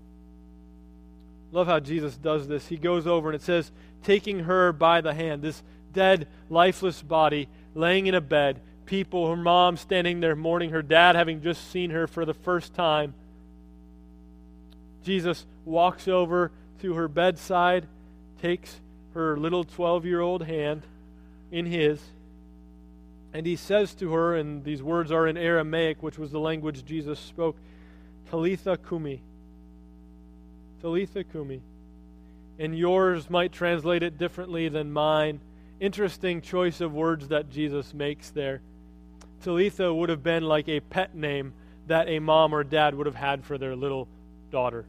Love 1.51 1.67
how 1.67 1.79
Jesus 1.79 2.15
does 2.15 2.47
this. 2.47 2.67
He 2.67 2.77
goes 2.77 3.05
over 3.05 3.29
and 3.29 3.35
it 3.35 3.43
says, 3.43 3.71
taking 4.03 4.39
her 4.39 4.71
by 4.71 5.01
the 5.01 5.13
hand, 5.13 5.41
this 5.41 5.61
dead, 5.93 6.27
lifeless 6.49 7.01
body 7.01 7.47
laying 7.75 8.07
in 8.07 8.15
a 8.15 8.21
bed, 8.21 8.61
people, 8.85 9.29
her 9.29 9.35
mom 9.35 9.77
standing 9.77 10.19
there 10.19 10.35
mourning, 10.35 10.71
her 10.71 10.81
dad 10.81 11.15
having 11.15 11.41
just 11.41 11.69
seen 11.71 11.89
her 11.91 12.07
for 12.07 12.25
the 12.25 12.33
first 12.33 12.73
time. 12.73 13.13
Jesus 15.03 15.45
walks 15.65 16.07
over 16.07 16.51
to 16.81 16.93
her 16.93 17.07
bedside, 17.07 17.87
takes 18.41 18.79
her 19.13 19.37
little 19.37 19.63
12 19.63 20.05
year 20.05 20.21
old 20.21 20.43
hand 20.43 20.83
in 21.51 21.65
his, 21.65 22.01
and 23.33 23.45
he 23.45 23.55
says 23.55 23.93
to 23.95 24.13
her, 24.13 24.35
and 24.35 24.63
these 24.63 24.83
words 24.83 25.11
are 25.11 25.27
in 25.27 25.37
Aramaic, 25.37 26.03
which 26.03 26.17
was 26.17 26.31
the 26.31 26.39
language 26.39 26.83
Jesus 26.83 27.19
spoke, 27.19 27.55
Talitha 28.29 28.77
Kumi. 28.77 29.21
Talitha 30.81 31.23
Kumi. 31.23 31.61
And 32.59 32.77
yours 32.77 33.29
might 33.29 33.51
translate 33.51 34.03
it 34.03 34.17
differently 34.17 34.69
than 34.69 34.91
mine. 34.91 35.39
Interesting 35.79 36.41
choice 36.41 36.81
of 36.81 36.93
words 36.93 37.29
that 37.29 37.49
Jesus 37.49 37.93
makes 37.93 38.29
there. 38.29 38.61
Talitha 39.41 39.93
would 39.93 40.09
have 40.09 40.21
been 40.21 40.43
like 40.43 40.67
a 40.67 40.79
pet 40.79 41.15
name 41.15 41.53
that 41.87 42.07
a 42.07 42.19
mom 42.19 42.53
or 42.53 42.63
dad 42.63 42.93
would 42.93 43.07
have 43.07 43.15
had 43.15 43.43
for 43.43 43.57
their 43.57 43.75
little 43.75 44.07
daughter. 44.51 44.85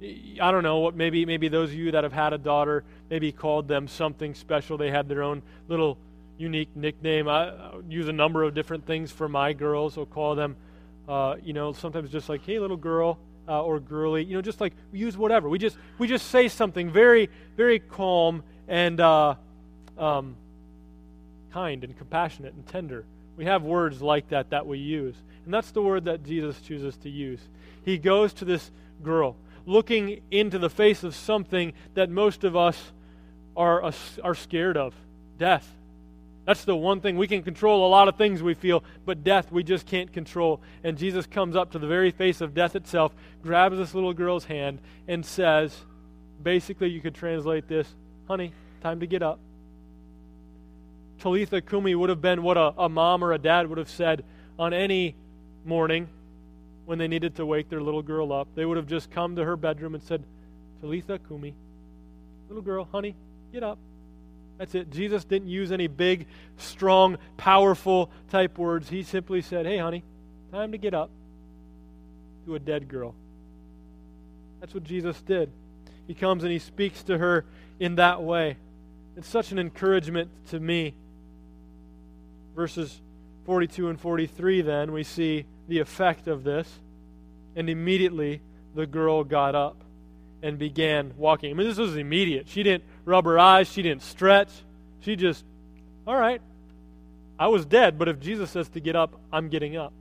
I 0.00 0.50
don't 0.50 0.62
know 0.62 0.78
what 0.78 0.94
maybe 0.94 1.24
maybe 1.24 1.48
those 1.48 1.70
of 1.70 1.76
you 1.76 1.92
that 1.92 2.04
have 2.04 2.12
had 2.12 2.32
a 2.32 2.38
daughter 2.38 2.84
maybe 3.08 3.32
called 3.32 3.68
them 3.68 3.88
something 3.88 4.34
special. 4.34 4.76
They 4.76 4.90
had 4.90 5.08
their 5.08 5.22
own 5.22 5.42
little 5.68 5.98
unique 6.36 6.68
nickname. 6.76 7.28
I, 7.28 7.48
I 7.48 7.72
use 7.88 8.08
a 8.08 8.12
number 8.12 8.42
of 8.42 8.54
different 8.54 8.86
things 8.86 9.10
for 9.10 9.28
my 9.28 9.52
girls. 9.52 9.96
I'll 9.96 10.04
call 10.04 10.34
them, 10.34 10.56
uh, 11.08 11.36
you 11.42 11.52
know, 11.52 11.72
sometimes 11.72 12.10
just 12.10 12.28
like 12.28 12.44
"Hey, 12.44 12.58
little 12.58 12.76
girl," 12.76 13.18
uh, 13.48 13.62
or 13.62 13.80
"Girly," 13.80 14.24
you 14.24 14.34
know, 14.34 14.42
just 14.42 14.60
like 14.60 14.72
use 14.92 15.16
whatever. 15.16 15.48
We 15.48 15.58
just 15.58 15.76
we 15.98 16.06
just 16.06 16.28
say 16.28 16.48
something 16.48 16.90
very 16.90 17.30
very 17.56 17.78
calm 17.78 18.42
and 18.68 19.00
uh, 19.00 19.34
um, 19.98 20.36
kind 21.52 21.84
and 21.84 21.96
compassionate 21.96 22.54
and 22.54 22.66
tender. 22.66 23.04
We 23.36 23.44
have 23.46 23.62
words 23.62 24.00
like 24.00 24.28
that 24.28 24.50
that 24.50 24.66
we 24.66 24.78
use. 24.78 25.16
And 25.44 25.52
that's 25.52 25.70
the 25.70 25.82
word 25.82 26.04
that 26.06 26.24
Jesus 26.24 26.60
chooses 26.60 26.96
to 26.98 27.10
use. 27.10 27.40
He 27.84 27.98
goes 27.98 28.32
to 28.34 28.44
this 28.44 28.70
girl, 29.02 29.36
looking 29.66 30.20
into 30.30 30.58
the 30.58 30.70
face 30.70 31.02
of 31.02 31.14
something 31.14 31.72
that 31.94 32.10
most 32.10 32.44
of 32.44 32.56
us 32.56 32.92
are, 33.56 33.92
are 34.22 34.34
scared 34.34 34.76
of 34.76 34.94
death. 35.38 35.68
That's 36.44 36.64
the 36.64 36.76
one 36.76 37.00
thing. 37.00 37.16
We 37.16 37.26
can 37.26 37.42
control 37.42 37.86
a 37.86 37.88
lot 37.88 38.08
of 38.08 38.16
things 38.16 38.42
we 38.42 38.54
feel, 38.54 38.84
but 39.06 39.24
death 39.24 39.50
we 39.50 39.62
just 39.62 39.86
can't 39.86 40.12
control. 40.12 40.60
And 40.82 40.98
Jesus 40.98 41.26
comes 41.26 41.56
up 41.56 41.72
to 41.72 41.78
the 41.78 41.86
very 41.86 42.10
face 42.10 42.40
of 42.40 42.54
death 42.54 42.76
itself, 42.76 43.14
grabs 43.42 43.78
this 43.78 43.94
little 43.94 44.12
girl's 44.12 44.44
hand, 44.44 44.80
and 45.08 45.24
says, 45.24 45.74
basically, 46.42 46.90
you 46.90 47.00
could 47.00 47.14
translate 47.14 47.66
this, 47.66 47.88
honey, 48.28 48.52
time 48.82 49.00
to 49.00 49.06
get 49.06 49.22
up. 49.22 49.38
Talitha 51.18 51.62
Kumi 51.62 51.94
would 51.94 52.10
have 52.10 52.20
been 52.20 52.42
what 52.42 52.58
a, 52.58 52.74
a 52.76 52.88
mom 52.88 53.24
or 53.24 53.32
a 53.32 53.38
dad 53.38 53.66
would 53.68 53.78
have 53.78 53.88
said 53.88 54.24
on 54.58 54.74
any 54.74 55.14
morning 55.64 56.08
when 56.84 56.98
they 56.98 57.08
needed 57.08 57.36
to 57.36 57.46
wake 57.46 57.70
their 57.70 57.80
little 57.80 58.02
girl 58.02 58.30
up. 58.30 58.48
They 58.54 58.66
would 58.66 58.76
have 58.76 58.86
just 58.86 59.10
come 59.10 59.36
to 59.36 59.44
her 59.44 59.56
bedroom 59.56 59.94
and 59.94 60.02
said, 60.02 60.22
Talitha 60.82 61.18
Kumi, 61.26 61.54
little 62.48 62.62
girl, 62.62 62.86
honey, 62.92 63.14
get 63.52 63.62
up. 63.62 63.78
That's 64.58 64.74
it. 64.74 64.90
Jesus 64.90 65.24
didn't 65.24 65.48
use 65.48 65.72
any 65.72 65.88
big, 65.88 66.26
strong, 66.56 67.18
powerful 67.36 68.10
type 68.30 68.56
words. 68.58 68.88
He 68.88 69.02
simply 69.02 69.42
said, 69.42 69.66
Hey, 69.66 69.78
honey, 69.78 70.04
time 70.52 70.72
to 70.72 70.78
get 70.78 70.94
up 70.94 71.10
to 72.46 72.54
a 72.54 72.58
dead 72.58 72.88
girl. 72.88 73.14
That's 74.60 74.74
what 74.74 74.84
Jesus 74.84 75.20
did. 75.22 75.50
He 76.06 76.14
comes 76.14 76.42
and 76.42 76.52
he 76.52 76.58
speaks 76.58 77.02
to 77.04 77.18
her 77.18 77.44
in 77.80 77.96
that 77.96 78.22
way. 78.22 78.56
It's 79.16 79.28
such 79.28 79.52
an 79.52 79.58
encouragement 79.58 80.30
to 80.50 80.60
me. 80.60 80.94
Verses 82.54 83.00
42 83.46 83.88
and 83.88 84.00
43, 84.00 84.62
then, 84.62 84.92
we 84.92 85.02
see 85.02 85.46
the 85.68 85.80
effect 85.80 86.28
of 86.28 86.44
this. 86.44 86.80
And 87.56 87.68
immediately 87.68 88.40
the 88.74 88.86
girl 88.86 89.24
got 89.24 89.54
up 89.54 89.84
and 90.42 90.58
began 90.58 91.14
walking. 91.16 91.50
I 91.50 91.54
mean, 91.54 91.66
this 91.66 91.78
was 91.78 91.96
immediate. 91.96 92.48
She 92.48 92.62
didn't 92.62 92.84
rub 93.04 93.24
her 93.24 93.38
eyes, 93.38 93.70
she 93.70 93.82
didn't 93.82 94.02
stretch. 94.02 94.50
She 95.00 95.16
just, 95.16 95.44
all 96.06 96.16
right, 96.16 96.40
I 97.38 97.48
was 97.48 97.66
dead, 97.66 97.98
but 97.98 98.08
if 98.08 98.20
Jesus 98.20 98.50
says 98.50 98.68
to 98.70 98.80
get 98.80 98.96
up, 98.96 99.20
I'm 99.32 99.48
getting 99.48 99.76
up. 99.76 99.92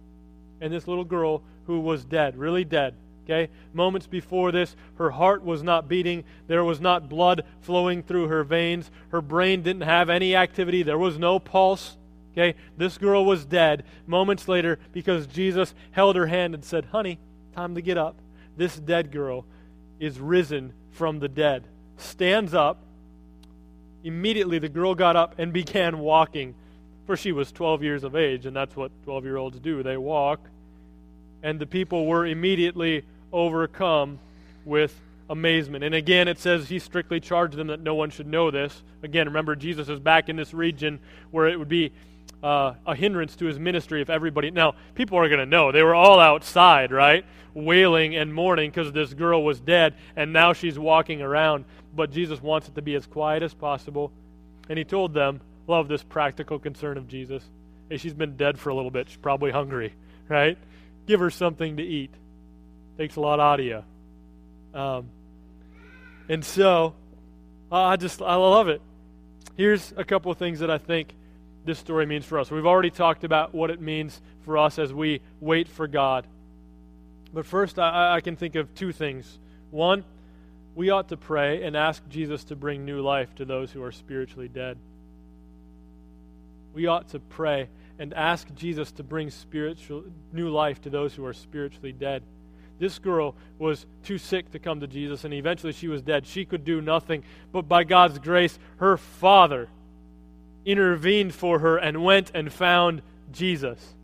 And 0.61 0.71
this 0.71 0.87
little 0.87 1.03
girl 1.03 1.41
who 1.67 1.79
was 1.79 2.05
dead, 2.05 2.37
really 2.37 2.63
dead, 2.63 2.95
okay, 3.25 3.51
moments 3.73 4.07
before 4.07 4.51
this, 4.51 4.75
her 4.95 5.11
heart 5.11 5.43
was 5.43 5.63
not 5.63 5.87
beating, 5.87 6.23
there 6.47 6.63
was 6.63 6.79
not 6.79 7.09
blood 7.09 7.43
flowing 7.61 8.03
through 8.03 8.27
her 8.27 8.43
veins, 8.43 8.91
her 9.09 9.21
brain 9.21 9.61
didn't 9.61 9.81
have 9.81 10.09
any 10.09 10.35
activity, 10.35 10.83
there 10.83 10.97
was 10.97 11.17
no 11.17 11.39
pulse. 11.39 11.97
Okay, 12.33 12.55
this 12.77 12.97
girl 12.97 13.25
was 13.25 13.45
dead 13.45 13.83
moments 14.07 14.47
later 14.47 14.79
because 14.91 15.27
Jesus 15.27 15.75
held 15.91 16.15
her 16.15 16.25
hand 16.25 16.55
and 16.55 16.65
said, 16.65 16.85
Honey, 16.85 17.19
time 17.55 17.75
to 17.75 17.81
get 17.81 17.95
up. 17.95 18.15
This 18.57 18.75
dead 18.75 19.11
girl 19.11 19.45
is 19.99 20.19
risen 20.19 20.73
from 20.91 21.19
the 21.19 21.29
dead. 21.29 21.67
Stands 21.97 22.55
up. 22.55 22.83
Immediately 24.03 24.59
the 24.59 24.69
girl 24.69 24.95
got 24.95 25.15
up 25.15 25.35
and 25.37 25.53
began 25.53 25.99
walking, 25.99 26.55
for 27.05 27.15
she 27.15 27.31
was 27.31 27.51
12 27.51 27.83
years 27.83 28.03
of 28.03 28.15
age, 28.15 28.45
and 28.45 28.55
that's 28.55 28.75
what 28.75 28.91
12 29.03 29.23
year 29.25 29.37
olds 29.37 29.59
do. 29.59 29.83
They 29.83 29.97
walk. 29.97 30.39
And 31.41 31.59
the 31.59 31.65
people 31.65 32.05
were 32.05 32.25
immediately 32.25 33.03
overcome 33.31 34.19
with 34.65 34.97
amazement. 35.29 35.83
And 35.83 35.95
again, 35.95 36.27
it 36.27 36.39
says 36.39 36.69
he 36.69 36.79
strictly 36.79 37.19
charged 37.19 37.55
them 37.55 37.67
that 37.67 37.81
no 37.81 37.95
one 37.95 38.09
should 38.09 38.27
know 38.27 38.51
this. 38.51 38.83
Again, 39.01 39.27
remember, 39.27 39.55
Jesus 39.55 39.89
is 39.89 39.99
back 39.99 40.29
in 40.29 40.35
this 40.35 40.53
region 40.53 40.99
where 41.31 41.47
it 41.47 41.57
would 41.57 41.69
be 41.69 41.91
uh, 42.43 42.73
a 42.85 42.93
hindrance 42.93 43.35
to 43.37 43.45
his 43.45 43.57
ministry 43.57 44.01
if 44.01 44.09
everybody. 44.09 44.51
Now, 44.51 44.75
people 44.95 45.17
are 45.17 45.29
going 45.29 45.39
to 45.39 45.45
know. 45.45 45.71
They 45.71 45.81
were 45.81 45.95
all 45.95 46.19
outside, 46.19 46.91
right? 46.91 47.25
Wailing 47.53 48.15
and 48.15 48.33
mourning 48.33 48.69
because 48.69 48.91
this 48.91 49.13
girl 49.13 49.43
was 49.43 49.61
dead, 49.61 49.95
and 50.15 50.33
now 50.33 50.51
she's 50.51 50.77
walking 50.77 51.21
around. 51.21 51.65
But 51.95 52.11
Jesus 52.11 52.41
wants 52.41 52.67
it 52.67 52.75
to 52.75 52.81
be 52.81 52.95
as 52.95 53.07
quiet 53.07 53.43
as 53.43 53.53
possible. 53.53 54.11
And 54.67 54.77
he 54.77 54.83
told 54.83 55.13
them, 55.13 55.39
love 55.67 55.87
this 55.87 56.03
practical 56.03 56.59
concern 56.59 56.97
of 56.97 57.07
Jesus. 57.07 57.43
Hey, 57.89 57.97
she's 57.97 58.13
been 58.13 58.35
dead 58.35 58.59
for 58.59 58.69
a 58.69 58.75
little 58.75 58.91
bit. 58.91 59.07
She's 59.07 59.17
probably 59.17 59.51
hungry, 59.51 59.93
right? 60.27 60.57
Give 61.05 61.21
her 61.21 61.29
something 61.29 61.77
to 61.77 61.83
eat. 61.83 62.11
Takes 62.97 63.15
a 63.15 63.21
lot 63.21 63.39
out 63.39 63.59
of 63.59 63.65
you. 63.65 63.83
Um, 64.73 65.09
and 66.27 66.43
so, 66.43 66.95
I 67.71 67.95
just, 67.95 68.21
I 68.21 68.35
love 68.35 68.67
it. 68.67 68.81
Here's 69.55 69.93
a 69.95 70.03
couple 70.03 70.31
of 70.31 70.37
things 70.37 70.59
that 70.59 70.71
I 70.71 70.77
think 70.77 71.13
this 71.65 71.79
story 71.79 72.05
means 72.05 72.25
for 72.25 72.39
us. 72.39 72.51
We've 72.51 72.65
already 72.65 72.89
talked 72.89 73.23
about 73.23 73.53
what 73.53 73.69
it 73.69 73.81
means 73.81 74.21
for 74.41 74.57
us 74.57 74.77
as 74.79 74.93
we 74.93 75.21
wait 75.39 75.67
for 75.67 75.87
God. 75.87 76.27
But 77.33 77.45
first, 77.45 77.79
I, 77.79 78.15
I, 78.15 78.21
can 78.21 78.35
think 78.35 78.55
of 78.55 78.73
two 78.75 78.91
things. 78.91 79.39
One, 79.71 80.03
we 80.75 80.89
ought 80.89 81.09
to 81.09 81.17
pray 81.17 81.63
and 81.63 81.75
ask 81.75 82.07
Jesus 82.09 82.43
to 82.45 82.55
bring 82.55 82.85
new 82.85 83.01
life 83.01 83.33
to 83.35 83.45
those 83.45 83.71
who 83.71 83.81
are 83.81 83.91
spiritually 83.91 84.47
dead. 84.47 84.77
We 86.73 86.87
ought 86.87 87.09
to 87.09 87.19
pray 87.19 87.69
and 87.97 88.13
ask 88.13 88.53
Jesus 88.55 88.91
to 88.93 89.03
bring 89.03 89.29
spiritual 89.29 90.03
new 90.31 90.49
life 90.49 90.81
to 90.81 90.89
those 90.89 91.13
who 91.13 91.25
are 91.25 91.33
spiritually 91.33 91.91
dead. 91.91 92.23
This 92.79 92.99
girl 92.99 93.35
was 93.59 93.85
too 94.03 94.17
sick 94.17 94.51
to 94.51 94.59
come 94.59 94.79
to 94.79 94.87
Jesus, 94.87 95.23
and 95.23 95.33
eventually 95.33 95.73
she 95.73 95.87
was 95.87 96.01
dead. 96.01 96.25
She 96.25 96.43
could 96.43 96.65
do 96.65 96.81
nothing. 96.81 97.23
But 97.51 97.67
by 97.67 97.83
God's 97.83 98.19
grace, 98.19 98.57
her 98.77 98.97
father 98.97 99.69
intervened 100.65 101.33
for 101.33 101.59
her 101.59 101.77
and 101.77 102.03
went 102.03 102.31
and 102.33 102.51
found 102.51 103.01
Jesus. 103.31 103.95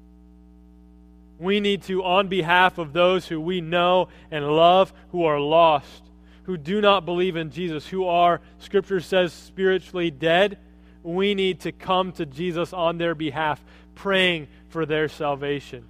We 1.40 1.60
need 1.60 1.84
to, 1.84 2.04
on 2.04 2.28
behalf 2.28 2.78
of 2.78 2.92
those 2.92 3.28
who 3.28 3.40
we 3.40 3.62
know 3.62 4.10
and 4.30 4.46
love 4.46 4.92
who 5.12 5.24
are 5.24 5.40
lost, 5.40 6.04
who 6.44 6.58
do 6.58 6.82
not 6.82 7.06
believe 7.06 7.36
in 7.36 7.52
Jesus, 7.52 7.88
who 7.88 8.06
are, 8.06 8.42
Scripture 8.58 9.00
says, 9.00 9.32
spiritually 9.32 10.12
dead, 10.12 10.58
we 11.02 11.34
need 11.36 11.62
to 11.62 11.72
come 11.72 12.12
to 12.14 12.26
Jesus 12.26 12.74
on 12.74 12.98
their 12.98 13.16
behalf, 13.16 13.64
praying 13.96 14.48
for 14.68 14.86
their 14.86 15.08
salvation, 15.08 15.86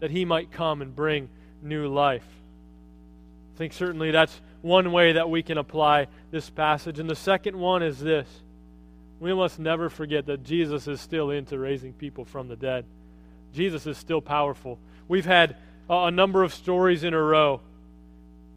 that 0.00 0.10
He 0.10 0.24
might 0.24 0.50
come 0.50 0.82
and 0.82 0.94
bring 0.94 1.30
new 1.62 1.88
life. 1.88 2.26
I 3.54 3.58
think 3.58 3.72
certainly 3.72 4.10
that's 4.10 4.38
one 4.60 4.92
way 4.92 5.12
that 5.12 5.30
we 5.30 5.42
can 5.42 5.58
apply 5.58 6.08
this 6.30 6.50
passage. 6.50 6.98
And 6.98 7.08
the 7.08 7.16
second 7.16 7.56
one 7.56 7.82
is 7.82 7.98
this 7.98 8.28
we 9.22 9.32
must 9.32 9.58
never 9.58 9.88
forget 9.88 10.26
that 10.26 10.42
Jesus 10.42 10.88
is 10.88 11.00
still 11.00 11.30
into 11.30 11.58
raising 11.58 11.92
people 11.92 12.24
from 12.24 12.48
the 12.48 12.56
dead. 12.56 12.84
Jesus 13.54 13.86
is 13.86 13.96
still 13.96 14.20
powerful. 14.20 14.78
We've 15.06 15.24
had 15.24 15.56
a 15.88 16.10
number 16.10 16.42
of 16.42 16.52
stories 16.52 17.04
in 17.04 17.14
a 17.14 17.22
row 17.22 17.60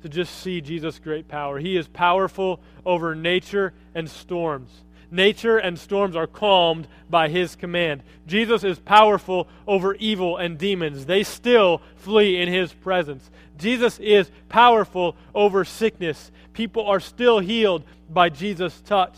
to 0.01 0.09
just 0.09 0.39
see 0.39 0.61
Jesus' 0.61 0.97
great 0.97 1.27
power. 1.27 1.59
He 1.59 1.77
is 1.77 1.87
powerful 1.87 2.59
over 2.85 3.13
nature 3.13 3.73
and 3.93 4.09
storms. 4.09 4.71
Nature 5.11 5.57
and 5.57 5.77
storms 5.77 6.15
are 6.15 6.27
calmed 6.27 6.87
by 7.09 7.29
his 7.29 7.55
command. 7.55 8.01
Jesus 8.25 8.63
is 8.63 8.79
powerful 8.79 9.47
over 9.67 9.93
evil 9.95 10.37
and 10.37 10.57
demons. 10.57 11.05
They 11.05 11.23
still 11.23 11.81
flee 11.97 12.41
in 12.41 12.49
his 12.49 12.73
presence. 12.73 13.29
Jesus 13.57 13.99
is 13.99 14.31
powerful 14.49 15.15
over 15.33 15.63
sickness. 15.63 16.31
People 16.53 16.87
are 16.87 16.99
still 16.99 17.39
healed 17.39 17.83
by 18.09 18.29
Jesus' 18.29 18.81
touch. 18.81 19.15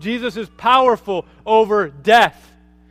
Jesus 0.00 0.36
is 0.36 0.48
powerful 0.48 1.24
over 1.46 1.88
death, 1.88 2.50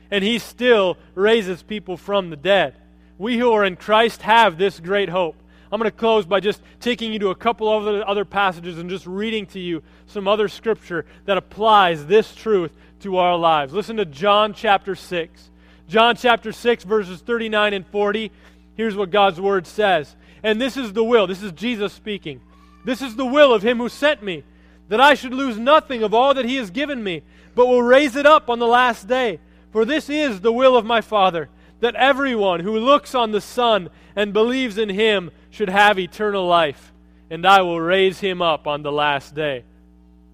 and 0.09 0.23
he 0.23 0.39
still 0.39 0.97
raises 1.15 1.61
people 1.61 1.97
from 1.97 2.29
the 2.29 2.35
dead. 2.35 2.75
We 3.17 3.37
who 3.37 3.51
are 3.51 3.65
in 3.65 3.75
Christ 3.75 4.21
have 4.21 4.57
this 4.57 4.79
great 4.79 5.09
hope. 5.09 5.35
I'm 5.71 5.79
going 5.79 5.89
to 5.89 5.97
close 5.97 6.25
by 6.25 6.41
just 6.41 6.61
taking 6.81 7.13
you 7.13 7.19
to 7.19 7.29
a 7.29 7.35
couple 7.35 7.69
of 7.69 8.01
other 8.01 8.25
passages 8.25 8.77
and 8.77 8.89
just 8.89 9.07
reading 9.07 9.45
to 9.47 9.59
you 9.59 9.83
some 10.07 10.27
other 10.27 10.49
scripture 10.49 11.05
that 11.25 11.37
applies 11.37 12.05
this 12.05 12.35
truth 12.35 12.71
to 13.01 13.17
our 13.17 13.37
lives. 13.37 13.73
Listen 13.73 13.97
to 13.97 14.05
John 14.05 14.53
chapter 14.53 14.95
6. 14.95 15.49
John 15.87 16.15
chapter 16.15 16.51
6, 16.51 16.83
verses 16.83 17.21
39 17.21 17.73
and 17.73 17.87
40. 17.87 18.31
Here's 18.75 18.95
what 18.95 19.11
God's 19.11 19.39
word 19.39 19.65
says. 19.65 20.15
And 20.43 20.59
this 20.59 20.75
is 20.75 20.91
the 20.93 21.03
will. 21.03 21.27
This 21.27 21.43
is 21.43 21.51
Jesus 21.53 21.93
speaking. 21.93 22.41
This 22.83 23.01
is 23.01 23.15
the 23.15 23.25
will 23.25 23.53
of 23.53 23.61
him 23.61 23.77
who 23.77 23.89
sent 23.89 24.23
me 24.23 24.43
that 24.89 25.01
I 25.01 25.13
should 25.13 25.33
lose 25.33 25.57
nothing 25.57 26.03
of 26.03 26.13
all 26.13 26.33
that 26.33 26.45
he 26.45 26.55
has 26.57 26.69
given 26.69 27.03
me, 27.03 27.23
but 27.55 27.67
will 27.67 27.81
raise 27.81 28.15
it 28.15 28.25
up 28.25 28.49
on 28.49 28.59
the 28.59 28.67
last 28.67 29.07
day. 29.07 29.39
For 29.71 29.85
this 29.85 30.09
is 30.09 30.41
the 30.41 30.51
will 30.51 30.75
of 30.75 30.85
my 30.85 31.01
Father, 31.01 31.49
that 31.79 31.95
everyone 31.95 32.59
who 32.59 32.77
looks 32.77 33.15
on 33.15 33.31
the 33.31 33.41
Son 33.41 33.89
and 34.15 34.33
believes 34.33 34.77
in 34.77 34.89
him 34.89 35.31
should 35.49 35.69
have 35.69 35.97
eternal 35.97 36.45
life, 36.45 36.91
and 37.29 37.45
I 37.45 37.61
will 37.61 37.79
raise 37.79 38.19
him 38.19 38.41
up 38.41 38.67
on 38.67 38.83
the 38.83 38.91
last 38.91 39.33
day. 39.33 39.63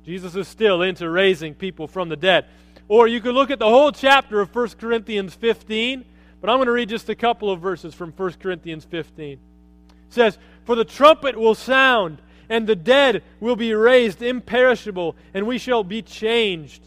Jesus 0.05 0.35
is 0.35 0.47
still 0.47 0.81
into 0.81 1.09
raising 1.09 1.53
people 1.53 1.87
from 1.87 2.09
the 2.09 2.15
dead. 2.15 2.45
Or 2.87 3.07
you 3.07 3.19
could 3.19 3.35
look 3.35 3.51
at 3.51 3.59
the 3.59 3.67
whole 3.67 3.91
chapter 3.91 4.39
of 4.39 4.55
1 4.55 4.69
Corinthians 4.79 5.33
15, 5.33 6.05
but 6.39 6.49
I'm 6.49 6.57
going 6.57 6.67
to 6.67 6.71
read 6.71 6.89
just 6.89 7.09
a 7.09 7.15
couple 7.15 7.51
of 7.51 7.59
verses 7.59 7.93
from 7.93 8.11
1 8.11 8.33
Corinthians 8.33 8.85
15. 8.85 9.33
It 9.33 9.39
says, 10.09 10.37
For 10.63 10.75
the 10.75 10.85
trumpet 10.85 11.37
will 11.37 11.55
sound 11.55 12.21
and 12.49 12.67
the 12.67 12.75
dead 12.75 13.23
will 13.39 13.55
be 13.55 13.73
raised 13.73 14.21
imperishable, 14.21 15.15
and 15.33 15.45
we 15.45 15.57
shall 15.57 15.83
be 15.83 16.01
changed. 16.01 16.81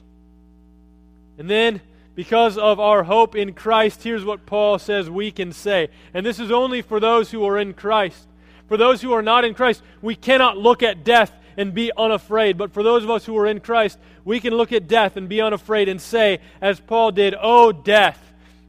And 1.39 1.49
then, 1.49 1.81
because 2.15 2.59
of 2.59 2.81
our 2.81 3.03
hope 3.03 3.35
in 3.35 3.55
Christ, 3.55 4.03
here's 4.03 4.25
what 4.25 4.47
Paul 4.47 4.79
says 4.79 5.09
we 5.09 5.31
can 5.31 5.53
say. 5.53 5.89
And 6.13 6.25
this 6.25 6.39
is 6.39 6.51
only 6.51 6.83
for 6.83 7.01
those 7.01 7.31
who 7.31 7.45
are 7.47 7.59
in 7.59 7.73
Christ. 7.75 8.27
For 8.69 8.77
those 8.77 9.01
who 9.01 9.13
are 9.13 9.23
not 9.23 9.45
in 9.45 9.55
Christ, 9.55 9.83
we 10.03 10.15
cannot 10.15 10.59
look 10.59 10.83
at 10.83 11.05
death 11.05 11.33
and 11.57 11.75
be 11.75 11.93
unafraid. 11.97 12.57
But 12.57 12.73
for 12.73 12.83
those 12.83 13.05
of 13.05 13.11
us 13.11 13.25
who 13.25 13.37
are 13.37 13.47
in 13.47 13.61
Christ, 13.61 13.99
we 14.25 14.41
can 14.41 14.55
look 14.55 14.73
at 14.73 14.89
death 14.89 15.17
and 15.17 15.29
be 15.29 15.41
unafraid 15.41 15.89
and 15.89 16.01
say, 16.01 16.41
as 16.61 16.79
Paul 16.79 17.13
did, 17.13 17.35
Oh, 17.41 17.73
death, 17.73 18.21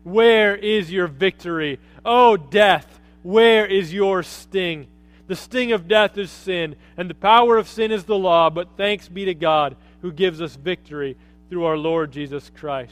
where 0.04 0.56
is 0.56 0.92
your 0.92 1.08
victory? 1.08 1.80
Oh, 2.04 2.38
death, 2.38 3.00
where 3.22 3.66
is 3.66 3.94
your 3.94 4.24
sting? 4.24 4.88
The 5.32 5.38
sting 5.38 5.72
of 5.72 5.88
death 5.88 6.18
is 6.18 6.30
sin, 6.30 6.76
and 6.98 7.10
the 7.10 7.16
power 7.16 7.56
of 7.56 7.70
sin 7.70 7.94
is 7.94 8.04
the 8.04 8.18
law, 8.18 8.50
but 8.50 8.76
thanks 8.76 9.08
be 9.08 9.24
to 9.24 9.34
God 9.34 9.78
who 10.02 10.12
gives 10.12 10.42
us 10.42 10.58
victory 10.58 11.16
through 11.50 11.64
our 11.64 11.78
Lord 11.78 12.12
Jesus 12.12 12.52
Christ. 12.54 12.92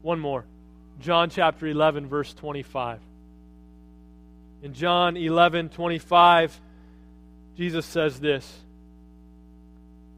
One 0.00 0.20
more. 0.20 0.46
John 1.00 1.28
chapter 1.28 1.66
11, 1.66 2.06
verse 2.06 2.32
25. 2.32 3.00
In 4.62 4.72
John 4.72 5.18
11, 5.18 5.68
25, 5.68 6.58
Jesus 7.58 7.84
says 7.84 8.18
this 8.18 8.50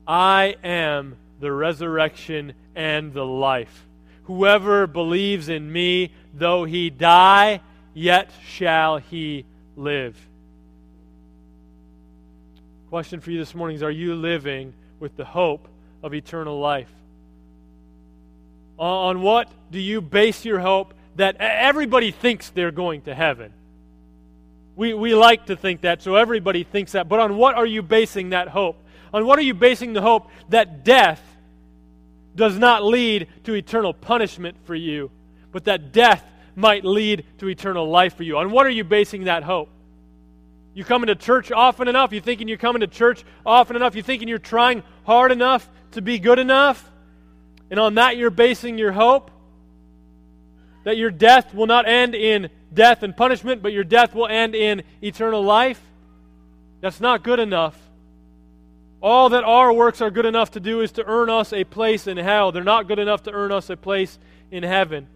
I 0.07 0.55
am 0.63 1.17
the 1.41 1.51
resurrection 1.51 2.53
and 2.77 3.13
the 3.13 3.27
life. 3.27 3.85
Whoever 4.27 4.87
believes 4.87 5.49
in 5.49 5.73
me, 5.73 6.13
though 6.33 6.63
he 6.67 6.89
die, 6.89 7.63
yet 7.95 8.31
shall 8.47 8.99
he 8.99 9.45
live. 9.75 10.17
Question 12.93 13.21
for 13.21 13.31
you 13.31 13.39
this 13.39 13.55
morning 13.55 13.77
is 13.77 13.83
Are 13.83 13.91
you 13.91 14.15
living 14.15 14.75
with 15.01 15.17
the 15.17 15.25
hope 15.25 15.67
of 16.03 16.13
eternal 16.13 16.61
life? 16.61 16.93
Uh, 18.79 18.83
on 18.83 19.23
what 19.23 19.51
do 19.71 19.81
you 19.81 20.03
base 20.03 20.45
your 20.45 20.59
hope 20.59 20.93
that 21.17 21.37
everybody 21.39 22.11
thinks 22.11 22.51
they're 22.51 22.71
going 22.71 23.01
to 23.01 23.15
heaven? 23.15 23.55
We, 24.77 24.93
we 24.93 25.15
like 25.15 25.47
to 25.47 25.57
think 25.57 25.81
that, 25.81 26.03
so 26.03 26.17
everybody 26.17 26.65
thinks 26.65 26.93
that. 26.93 27.09
But 27.09 27.21
on 27.21 27.39
what 27.39 27.55
are 27.55 27.65
you 27.65 27.81
basing 27.81 28.29
that 28.31 28.49
hope? 28.49 28.77
On 29.15 29.25
what 29.25 29.39
are 29.39 29.43
you 29.43 29.55
basing 29.55 29.95
the 29.95 30.03
hope 30.03 30.29
that 30.51 30.85
death 30.85 31.23
does 32.37 32.59
not 32.59 32.85
lead 32.85 33.27
to 33.45 33.55
eternal 33.55 33.95
punishment 33.95 34.59
for 34.65 34.75
you, 34.75 35.11
but 35.51 35.65
that 35.65 35.93
death 35.93 36.23
might 36.57 36.85
lead 36.85 37.25
to 37.39 37.49
eternal 37.49 37.89
life 37.89 38.19
for 38.19 38.23
you? 38.23 38.37
On 38.37 38.51
what 38.51 38.67
are 38.67 38.71
you 38.71 38.85
basing 38.85 39.25
that 39.25 39.45
hope? 39.45 39.71
You 40.75 40.85
coming 40.85 41.09
to 41.09 41.15
church 41.15 41.53
often 41.53 41.89
enough? 41.89 42.13
You 42.13 42.21
thinking 42.21 42.49
you're 42.49 42.57
coming 42.57 42.81
to 42.81 42.87
church 42.87 43.25
often 43.45 43.77
enough? 43.77 43.95
You 43.95 44.03
thinking 44.03 44.29
you're 44.29 44.39
trying 44.39 44.83
hard 45.05 45.33
enough 45.33 45.69
to 45.93 46.03
be 46.03 46.19
good 46.19 46.39
enough? 46.39 46.91
And 47.71 47.79
on 47.79 47.95
that 47.97 48.17
you're 48.17 48.31
basing 48.31 48.79
your 48.79 48.93
hope? 48.93 49.31
That 50.85 50.97
your 50.97 51.11
death 51.11 51.55
will 51.55 51.67
not 51.67 51.87
end 51.87 52.15
in 52.15 52.51
death 52.73 53.03
and 53.03 53.17
punishment, 53.17 53.63
but 53.63 53.73
your 53.73 53.85
death 53.85 54.15
will 54.15 54.27
end 54.27 54.55
in 54.55 54.83
eternal 55.03 55.43
life? 55.43 55.81
That's 56.81 57.01
not 57.01 57.23
good 57.23 57.39
enough. 57.39 57.79
All 59.03 59.31
that 59.31 59.45
our 59.45 59.73
works 59.73 60.01
are 60.01 60.11
good 60.11 60.27
enough 60.27 60.53
to 60.53 60.61
do 60.61 60.81
is 60.81 60.93
to 60.93 61.05
earn 61.05 61.29
us 61.29 61.53
a 61.53 61.65
place 61.65 62.07
in 62.07 62.17
hell. 62.17 62.53
They're 62.53 62.65
not 62.65 62.89
good 62.89 62.99
enough 62.99 63.25
to 63.25 63.33
earn 63.33 63.53
us 63.53 63.69
a 63.69 63.77
place 63.77 64.19
in 64.51 64.63
heaven. 64.63 65.07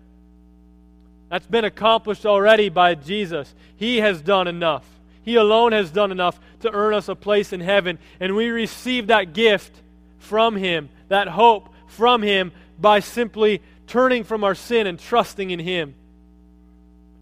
That's 1.29 1.47
been 1.47 1.64
accomplished 1.64 2.27
already 2.27 2.69
by 2.69 2.95
Jesus. 2.95 3.53
He 3.77 3.99
has 3.99 4.21
done 4.21 4.49
enough. 4.49 4.85
He 5.27 5.35
alone 5.35 5.73
has 5.73 5.91
done 5.91 6.12
enough 6.12 6.39
to 6.61 6.73
earn 6.73 6.95
us 6.95 7.09
a 7.09 7.17
place 7.17 7.53
in 7.53 7.61
heaven. 7.61 7.99
And 8.21 8.37
we 8.37 8.49
receive 8.49 9.09
that 9.09 9.35
gift 9.35 9.83
from 10.19 10.57
Him, 10.57 10.89
that 11.09 11.27
hope 11.27 11.69
from 11.89 12.23
Him, 12.23 12.53
by 12.79 13.01
simply 13.01 13.61
turning 13.89 14.23
from 14.23 14.45
our 14.45 14.55
sin 14.55 14.87
and 14.87 14.99
trusting 14.99 15.51
in 15.51 15.59
Him. 15.59 15.97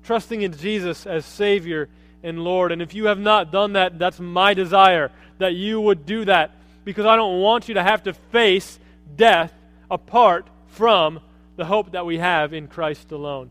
Trusting 0.04 0.42
in 0.42 0.52
Jesus 0.52 1.06
as 1.06 1.24
Savior 1.24 1.88
and 2.22 2.44
Lord. 2.44 2.72
And 2.72 2.82
if 2.82 2.94
you 2.94 3.06
have 3.06 3.18
not 3.18 3.50
done 3.50 3.72
that, 3.72 3.98
that's 3.98 4.20
my 4.20 4.52
desire 4.52 5.10
that 5.38 5.54
you 5.54 5.80
would 5.80 6.04
do 6.04 6.26
that 6.26 6.50
because 6.84 7.06
I 7.06 7.16
don't 7.16 7.40
want 7.40 7.68
you 7.68 7.74
to 7.74 7.82
have 7.82 8.02
to 8.02 8.12
face 8.12 8.78
death 9.16 9.52
apart 9.90 10.46
from 10.66 11.20
the 11.56 11.64
hope 11.64 11.92
that 11.92 12.04
we 12.04 12.18
have 12.18 12.52
in 12.52 12.68
Christ 12.68 13.12
alone. 13.12 13.48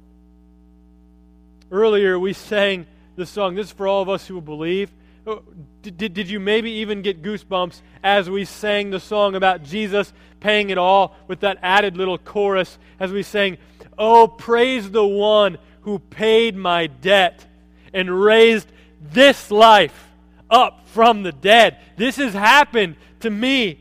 Earlier, 1.71 2.19
we 2.19 2.33
sang 2.33 2.85
the 3.15 3.25
song. 3.25 3.55
This 3.55 3.67
is 3.67 3.73
for 3.73 3.87
all 3.87 4.01
of 4.01 4.09
us 4.09 4.27
who 4.27 4.41
believe. 4.41 4.91
Uh, 5.25 5.37
did, 5.81 6.13
did 6.13 6.29
you 6.29 6.39
maybe 6.39 6.69
even 6.69 7.01
get 7.01 7.21
goosebumps 7.21 7.81
as 8.03 8.29
we 8.29 8.43
sang 8.43 8.89
the 8.89 8.99
song 8.99 9.35
about 9.35 9.63
Jesus 9.63 10.11
paying 10.39 10.69
it 10.69 10.77
all 10.77 11.15
with 11.27 11.39
that 11.39 11.57
added 11.61 11.95
little 11.95 12.17
chorus 12.17 12.77
as 12.99 13.11
we 13.11 13.23
sang, 13.23 13.57
Oh, 13.97 14.27
praise 14.27 14.91
the 14.91 15.05
one 15.05 15.57
who 15.81 15.99
paid 15.99 16.55
my 16.55 16.87
debt 16.87 17.45
and 17.93 18.23
raised 18.23 18.67
this 19.01 19.51
life 19.51 20.09
up 20.49 20.87
from 20.87 21.23
the 21.23 21.31
dead. 21.31 21.77
This 21.95 22.17
has 22.17 22.33
happened 22.33 22.95
to 23.21 23.29
me. 23.29 23.79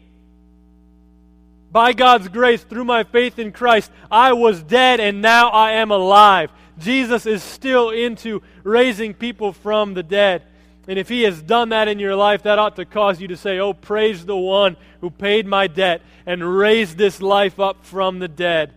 By 1.71 1.95
God's 1.95 2.29
grace, 2.29 2.63
through 2.63 2.85
my 2.85 3.03
faith 3.03 3.39
in 3.39 3.51
Christ, 3.51 3.91
I 4.11 4.35
was 4.35 4.63
dead 4.63 5.01
and 5.01 5.23
now 5.23 5.49
I 5.49 5.73
am 5.73 5.91
alive. 5.91 6.51
Jesus 6.83 7.27
is 7.27 7.43
still 7.43 7.91
into 7.91 8.43
raising 8.63 9.15
people 9.15 9.53
from 9.53 9.95
the 9.95 10.03
dead. 10.03 10.43
And 10.89 10.99
if 10.99 11.09
He 11.09 11.23
has 11.23 11.41
done 11.41 11.69
that 11.71 11.89
in 11.89 11.99
your 11.99 12.17
life, 12.17 12.43
that 12.43 12.59
ought 12.59 12.77
to 12.77 12.85
cause 12.85 13.21
you 13.21 13.29
to 13.29 13.37
say, 13.37 13.59
Oh, 13.59 13.73
praise 13.73 14.27
the 14.27 14.37
one 14.37 14.77
who 15.01 15.11
paid 15.11 15.47
my 15.47 15.67
debt 15.67 16.03
and 16.27 16.57
raised 16.57 16.99
this 16.99 17.23
life 17.23 17.61
up 17.61 17.85
from 17.85 18.19
the 18.19 18.29
dead. 18.29 18.75